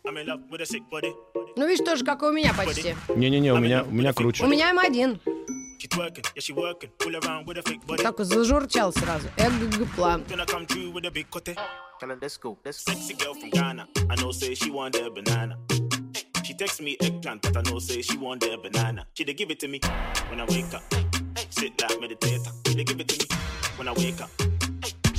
I'm 0.04 0.18
in 0.18 0.26
love 0.26 0.40
with 0.50 0.60
a 0.60 0.64
sick 0.64 0.82
body. 0.92 1.10
Ну, 1.56 1.66
видишь, 1.66 1.86
тоже 1.86 2.04
как 2.04 2.22
и 2.22 2.26
у 2.26 2.32
меня 2.32 2.52
почти. 2.54 2.94
Не-не-не, 3.16 3.54
у 3.54 3.58
меня, 3.58 3.82
у 3.82 3.90
меня 3.90 4.12
круче. 4.12 4.44
У 4.44 4.46
меня 4.46 4.74
М1. 4.74 5.18
She 5.79 5.87
twerking, 5.87 6.25
yeah, 6.35 6.41
she 6.41 6.53
working. 6.53 6.89
Pull 6.99 7.15
around 7.15 7.47
with 7.47 7.57
a 7.57 7.61
fake 7.61 7.85
body. 7.85 8.01
Так 8.03 8.17
вот 8.17 8.27
зажурчал 8.27 8.91
сразу. 8.93 9.27
Экплант. 9.37 10.27
Then 10.27 10.39
I 10.41 10.45
come 10.45 10.65
through 10.65 10.91
with 10.93 11.05
a 11.05 11.11
big 11.11 11.29
cutie. 11.31 11.55
Tell 11.99 12.09
her, 12.09 12.17
let's 12.21 12.37
go, 12.37 12.57
let's 12.65 12.83
go. 12.83 12.93
Sexy 12.93 13.13
girl 13.13 13.33
from 13.33 13.49
Ghana. 13.49 13.87
I 14.09 14.15
know, 14.15 14.31
say 14.31 14.53
she 14.55 14.69
want 14.71 14.93
the 14.93 15.09
banana. 15.09 15.57
She 16.43 16.53
text 16.53 16.81
me 16.81 16.97
eggplant, 17.01 17.41
but 17.41 17.57
I 17.57 17.61
know, 17.69 17.79
say 17.79 18.01
she 18.01 18.17
want 18.17 18.41
the 18.41 18.57
banana. 18.61 19.05
She 19.13 19.23
dey 19.23 19.33
give 19.33 19.49
it 19.51 19.59
to 19.61 19.67
me 19.67 19.79
when 20.29 20.39
I 20.41 20.45
wake 20.45 20.73
up. 20.73 20.83
Sit 21.49 21.81
like 21.81 21.99
meditator. 21.99 22.51
She 22.67 22.75
dey 22.75 22.83
give 22.83 22.99
it 22.99 23.07
to 23.07 23.17
me 23.17 23.37
when 23.77 23.87
I 23.87 23.93
wake 23.93 24.21
up. 24.21 24.29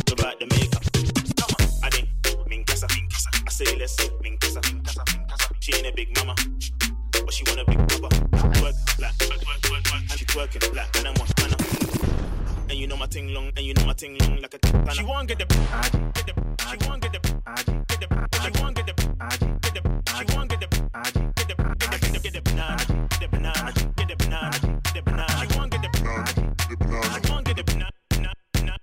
Without 0.09 0.39
the 0.39 0.47
makeup. 0.47 0.83
I 1.83 1.91
think 1.91 2.09
minkasa, 2.49 2.87
I 3.47 3.51
say 3.51 3.77
less 3.77 3.97
minkasa, 4.23 4.63
She 5.61 5.75
ain't 5.75 5.87
a 5.87 5.93
big 5.93 6.17
mama, 6.17 6.35
but 7.13 7.33
she 7.33 7.45
want 7.45 7.61
a 7.61 7.65
big 7.65 7.79
baba. 7.89 8.09
twerk, 10.32 10.48
twerk, 10.48 10.56
and 10.56 10.64
she 10.64 10.70
twerking 10.70 10.76
like 10.76 10.98
and 10.98 11.08
I'm 11.08 11.14
one 11.16 11.30
man. 11.38 12.70
And 12.70 12.80
you 12.80 12.88
know 12.88 12.98
my 12.98 13.06
ting 13.06 13.34
long, 13.34 13.52
and 13.58 13.66
you 13.66 13.74
know 13.74 13.86
my 13.86 13.94
ting 13.94 14.18
long 14.20 14.42
like 14.42 14.54
a 14.54 14.60
timpana. 14.60 14.92
She 14.92 15.04
want 15.04 15.28
get 15.28 15.40
the, 15.40 15.46
get 15.46 16.26
the, 16.26 16.34
she 16.70 16.88
want 16.88 17.02
get 17.02 17.12
the, 17.12 17.20
get 17.20 18.00
the, 18.00 18.28
she 18.42 18.62
want 18.62 18.76
get 18.76 18.88
the, 18.88 19.02
She 19.02 19.26
won't 19.42 19.66
get 19.66 19.74
the, 19.74 19.88
she 20.18 20.36
want 20.36 20.50
get 20.50 20.60
the, 20.60 20.68
get 21.36 21.48
the, 21.48 21.56
get 21.56 22.14
the, 22.14 22.20
get 22.20 22.34
the 22.34 22.42
banana, 22.42 22.78
get 23.10 23.20
the 23.20 23.28
banana, 23.28 23.72
get 23.98 24.08
the 24.08 24.16
banana, 24.16 24.52
get 24.84 24.94
the 24.94 25.02
banana. 25.02 25.48
She 25.50 25.58
want 25.58 25.72
get 25.72 25.82
the, 25.82 25.90
she 27.26 27.32
want 27.32 27.46
get 27.46 27.56
the 27.58 27.64
banana, 27.64 27.92
banana. 28.54 28.78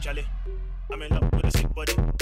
Charlie, 0.00 0.26
I'm 0.92 1.02
in 1.02 1.10
love 1.10 1.32
with 1.32 1.44
a 1.46 1.50
sick 1.50 1.74
body, 1.74 1.94
with 1.94 2.00
a 2.00 2.02
sick 2.02 2.18
body, 2.18 2.19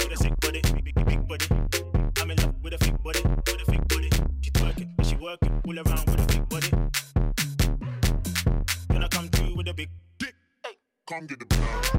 come 11.19 11.27
to 11.27 11.35
the 11.35 11.45
block. 11.45 11.98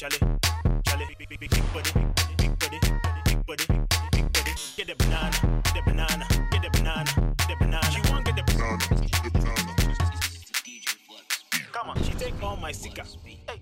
Charlie, 0.00 0.16
Charlie, 0.86 1.04
big, 1.18 1.28
big, 1.28 1.40
big, 1.40 1.50
big 1.50 1.72
body, 1.74 1.90
big 2.38 2.58
body, 2.58 2.78
big 2.80 3.44
body, 3.44 3.66
big 4.12 4.32
body. 4.32 4.52
Get 4.74 4.86
the 4.86 4.94
banana, 4.96 5.30
get 5.62 5.74
the 5.74 5.82
banana, 5.84 6.26
get 6.50 6.62
the 6.62 6.70
banana, 6.72 7.34
get 7.36 7.48
the 7.48 7.56
banana. 7.60 7.90
She 7.92 8.00
want 8.10 8.24
get 8.24 8.36
the 8.36 8.42
banana. 8.50 8.78
Come 11.72 11.90
on, 11.90 12.02
she 12.02 12.12
take 12.14 12.42
all 12.42 12.56
my 12.56 12.72
sticker. 12.72 13.04
Hey. 13.46 13.60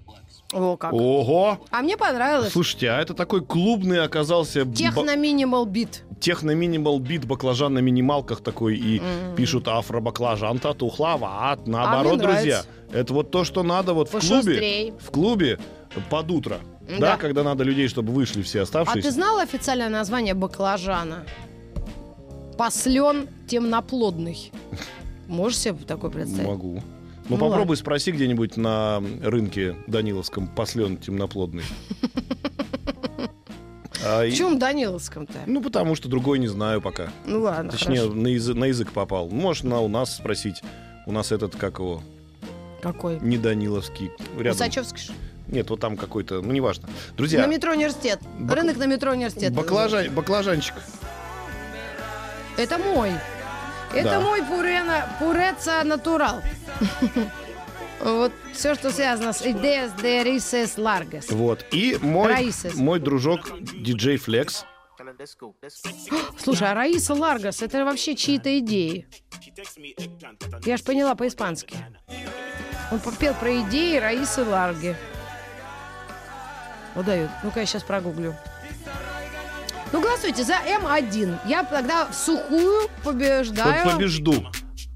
О, 0.52 0.76
как. 0.76 0.92
Ого! 0.92 1.58
А 1.72 1.82
мне 1.82 1.96
понравилось. 1.96 2.52
Слушайте, 2.52 2.88
а 2.90 3.00
это 3.00 3.14
такой 3.14 3.44
клубный 3.44 4.02
оказался... 4.02 4.64
б- 4.64 4.74
Техно-минимал 4.76 5.66
бит. 5.66 6.04
Техно-минимал 6.20 6.98
бит, 6.98 7.24
баклажан 7.26 7.74
на 7.74 7.78
минималках 7.78 8.40
такой, 8.40 8.76
и 8.76 9.00
пишут 9.36 9.68
афро-баклажан-то 9.68 10.74
тухловат. 10.74 11.66
Наоборот, 11.66 12.12
А 12.12 12.16
мне 12.16 12.22
друзья, 12.22 12.62
нравится. 12.64 12.66
это 12.92 13.14
вот 13.14 13.30
то, 13.30 13.44
что 13.44 13.62
надо 13.62 13.94
вот 13.94 14.08
в 14.08 14.12
Пошустрей. 14.12 14.90
клубе. 14.90 14.94
В 15.00 15.10
клубе 15.10 15.58
под 16.10 16.30
утро. 16.30 16.58
Да. 16.88 16.98
Да. 16.98 17.16
когда 17.16 17.42
надо 17.44 17.64
людей, 17.64 17.86
чтобы 17.88 18.12
вышли 18.12 18.42
все 18.42 18.60
А 18.60 18.62
оставшиеся. 18.62 19.08
ты 19.08 19.14
знала 19.14 19.42
официальное 19.42 19.90
название 19.90 20.34
баклажана? 20.34 21.24
Послен 22.56 23.28
темноплодный. 23.46 24.50
Можешь 25.28 25.58
себе 25.58 25.76
такое 25.86 26.10
представить? 26.10 26.46
Могу. 26.48 26.82
Ну, 27.28 27.36
Ну, 27.36 27.38
попробуй 27.38 27.76
спроси 27.76 28.10
где-нибудь 28.10 28.56
на 28.56 29.02
рынке 29.22 29.76
Даниловском 29.86 30.48
послен 30.48 30.96
темноплодный. 30.96 31.64
А, 34.04 34.24
и- 34.24 34.30
В 34.30 34.36
чем 34.36 34.58
Даниловском-то? 34.58 35.38
Ну, 35.46 35.60
потому 35.62 35.94
что 35.94 36.08
другой 36.08 36.38
не 36.38 36.48
знаю 36.48 36.80
пока. 36.80 37.08
Ну 37.26 37.40
ладно, 37.42 37.72
Точнее, 37.72 38.00
хорошо. 38.00 38.14
на, 38.14 38.28
язы- 38.28 38.54
на 38.54 38.64
язык 38.66 38.92
попал. 38.92 39.28
Можешь 39.28 39.62
на 39.64 39.80
у 39.80 39.88
нас 39.88 40.14
спросить. 40.16 40.62
У 41.06 41.12
нас 41.12 41.32
этот, 41.32 41.56
как 41.56 41.78
его, 41.78 42.02
Какой? 42.82 43.18
не 43.20 43.38
Даниловский. 43.38 44.10
Рядом. 44.36 44.52
Усачевский? 44.52 45.02
что? 45.04 45.12
Нет, 45.48 45.70
вот 45.70 45.80
там 45.80 45.96
какой-то, 45.96 46.42
ну, 46.42 46.52
неважно. 46.52 46.88
Друзья, 47.16 47.40
На 47.40 47.46
метро 47.50 47.72
университет. 47.72 48.20
Бак- 48.38 48.56
Рынок 48.58 48.76
на 48.76 48.84
метро 48.86 49.12
университет. 49.12 49.52
баклажан, 49.54 50.12
баклажанчик. 50.14 50.74
Это 52.56 52.76
мой. 52.78 53.12
Это 53.94 54.10
Да. 54.10 54.20
мой 54.20 54.42
пурена, 54.42 55.08
пуреца 55.18 55.82
натурал. 55.84 56.42
Вот 58.00 58.32
все, 58.52 58.74
что 58.74 58.90
связано 58.90 59.32
с 59.32 59.42
идеей 59.42 59.88
de 60.00 60.24
Rises 60.24 60.76
Largas. 60.76 61.34
Вот. 61.34 61.64
И 61.72 61.98
мой, 62.00 62.32
Раисес. 62.32 62.74
мой 62.74 63.00
дружок 63.00 63.60
диджей 63.60 64.16
Флекс. 64.16 64.64
Слушай, 66.38 66.70
а 66.70 66.74
Раиса 66.74 67.14
Ларгас, 67.14 67.62
это 67.62 67.84
вообще 67.84 68.14
чьи-то 68.14 68.58
идеи? 68.58 69.06
Я 70.64 70.76
ж 70.76 70.82
поняла 70.82 71.14
по-испански. 71.14 71.76
Он 72.90 72.98
попел 73.00 73.34
про 73.34 73.60
идеи 73.62 73.98
Раисы 73.98 74.44
Ларги. 74.44 74.96
Удают. 76.94 77.30
Ну-ка, 77.44 77.60
я 77.60 77.66
сейчас 77.66 77.82
прогуглю. 77.82 78.34
Ну, 79.92 80.00
голосуйте 80.02 80.44
за 80.44 80.54
М1. 80.54 81.38
Я 81.46 81.64
тогда 81.64 82.06
в 82.06 82.14
сухую 82.14 82.88
побеждаю. 83.04 83.84
Под 83.84 83.92
побежду. 83.94 84.50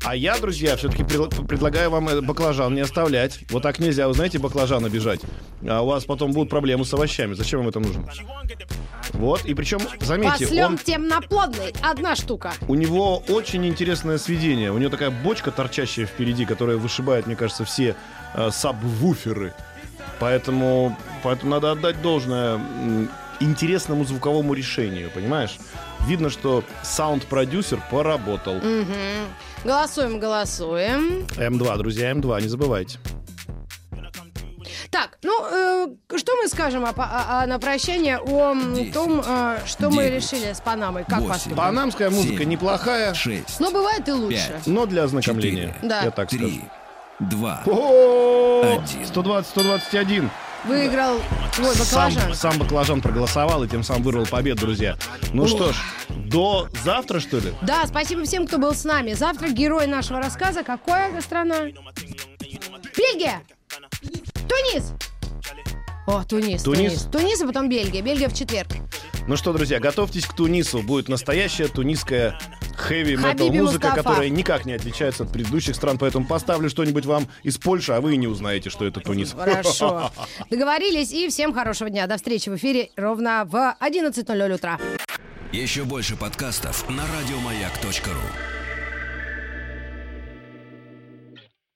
А 0.04 0.16
я, 0.16 0.36
друзья, 0.38 0.76
все-таки 0.76 1.04
предлагаю 1.04 1.90
вам 1.90 2.08
э, 2.08 2.20
баклажан 2.20 2.74
не 2.74 2.80
оставлять. 2.80 3.40
Вот 3.50 3.62
так 3.62 3.78
нельзя, 3.78 4.08
вы 4.08 4.14
знаете, 4.14 4.38
баклажан 4.38 4.84
обижать. 4.84 5.20
А 5.66 5.82
у 5.82 5.86
вас 5.86 6.04
потом 6.04 6.32
будут 6.32 6.50
проблемы 6.50 6.84
с 6.84 6.92
овощами. 6.92 7.34
Зачем 7.34 7.60
вам 7.60 7.68
это 7.68 7.78
нужно? 7.78 8.04
Вот, 9.12 9.44
и 9.44 9.54
причем, 9.54 9.78
заметьте, 10.00 10.46
Послен 10.46 10.64
он, 10.64 10.78
темноплодный. 10.78 11.72
Одна 11.82 12.16
штука. 12.16 12.52
у 12.66 12.74
него 12.74 13.18
очень 13.28 13.64
интересное 13.66 14.18
сведение. 14.18 14.72
У 14.72 14.78
него 14.78 14.90
такая 14.90 15.10
бочка 15.10 15.50
торчащая 15.52 16.06
впереди, 16.06 16.46
которая 16.46 16.78
вышибает, 16.78 17.26
мне 17.26 17.36
кажется, 17.36 17.64
все 17.64 17.94
э, 18.34 18.50
сабвуферы. 18.50 19.54
Поэтому, 20.18 20.96
поэтому 21.22 21.52
надо 21.52 21.72
отдать 21.72 22.00
должное 22.02 22.60
интересному 23.40 24.04
звуковому 24.04 24.54
решению, 24.54 25.10
понимаешь? 25.10 25.58
видно, 26.06 26.30
что 26.30 26.64
саунд-продюсер 26.82 27.80
поработал. 27.90 28.56
Угу. 28.56 28.94
Голосуем, 29.64 30.18
голосуем. 30.18 31.26
М2, 31.36 31.78
друзья, 31.78 32.12
М2, 32.12 32.42
не 32.42 32.48
забывайте. 32.48 32.98
Так, 34.90 35.16
ну, 35.22 35.46
э, 35.50 35.86
что 36.18 36.36
мы 36.36 36.48
скажем 36.48 36.84
о, 36.84 36.90
о, 36.90 37.42
о, 37.42 37.46
на 37.46 37.58
прощание 37.58 38.18
о 38.18 38.54
10, 38.54 38.92
том, 38.92 39.22
э, 39.24 39.58
что 39.64 39.88
9, 39.88 39.94
мы 39.94 40.10
решили 40.10 40.52
с 40.52 40.60
Панамой? 40.60 41.04
Как 41.04 41.20
8, 41.20 41.28
поступим? 41.32 41.56
Панамская 41.56 42.10
музыка 42.10 42.38
7, 42.40 42.48
неплохая. 42.48 43.14
6, 43.14 43.60
но 43.60 43.70
ну, 43.70 43.72
бывает 43.72 44.06
и 44.06 44.12
лучше. 44.12 44.48
5, 44.48 44.66
но 44.66 44.84
для 44.84 45.04
ознакомления. 45.04 45.74
4, 45.76 45.88
да. 45.88 46.02
Я 46.02 46.10
так 46.10 46.28
3, 46.28 46.38
скажу. 46.38 46.60
2, 47.20 47.62
О-о-о! 47.66 48.82
1. 48.82 49.02
120-121. 49.04 50.30
Выиграл 50.64 51.20
твой 51.54 51.74
Сам, 51.74 52.12
баклажан. 52.14 52.34
сам 52.34 52.58
баклажан 52.58 53.00
проголосовал 53.00 53.64
и 53.64 53.68
тем 53.68 53.82
самым 53.82 54.04
вырвал 54.04 54.26
победу, 54.26 54.60
друзья. 54.60 54.96
Ну 55.32 55.48
что 55.48 55.72
ж, 55.72 55.76
до 56.08 56.68
завтра, 56.84 57.18
что 57.20 57.38
ли? 57.38 57.52
Да, 57.62 57.84
спасибо 57.86 58.24
всем, 58.24 58.46
кто 58.46 58.58
был 58.58 58.74
с 58.74 58.84
нами. 58.84 59.12
Завтра 59.14 59.48
герой 59.48 59.86
нашего 59.86 60.20
рассказа. 60.20 60.62
Какая 60.62 61.20
страна? 61.20 61.66
Бельгия! 62.96 63.42
Тунис! 64.48 64.92
О, 66.06 66.22
Тунис, 66.24 66.62
Тунис? 66.62 66.92
Тунис. 66.92 67.02
Тунис 67.10 67.40
и 67.42 67.46
потом 67.46 67.68
Бельгия. 67.68 68.02
Бельгия 68.02 68.28
в 68.28 68.34
четверг. 68.34 68.68
Ну 69.28 69.36
что, 69.36 69.52
друзья, 69.52 69.78
готовьтесь 69.80 70.26
к 70.26 70.34
Тунису. 70.34 70.82
Будет 70.82 71.08
настоящая 71.08 71.68
тунисская 71.68 72.38
хэви 72.76 73.16
метал 73.16 73.48
музыка, 73.48 73.88
Мустафа. 73.88 73.96
которая 73.96 74.28
никак 74.28 74.64
не 74.64 74.72
отличается 74.72 75.24
от 75.24 75.32
предыдущих 75.32 75.74
стран. 75.74 75.98
Поэтому 75.98 76.26
поставлю 76.26 76.68
что-нибудь 76.70 77.06
вам 77.06 77.28
из 77.42 77.58
Польши, 77.58 77.92
а 77.92 78.00
вы 78.00 78.14
и 78.14 78.16
не 78.16 78.26
узнаете, 78.26 78.70
что 78.70 78.86
это 78.86 79.00
Тунис. 79.00 79.32
Хорошо. 79.32 80.10
Договорились. 80.50 81.12
И 81.12 81.28
всем 81.28 81.52
хорошего 81.52 81.90
дня. 81.90 82.06
До 82.06 82.16
встречи 82.16 82.48
в 82.48 82.56
эфире 82.56 82.90
ровно 82.96 83.44
в 83.46 83.76
11.00 83.80 84.54
утра. 84.54 84.78
Еще 85.52 85.84
больше 85.84 86.16
подкастов 86.16 86.88
на 86.88 87.02
радиомаяк.ру. 87.02 88.61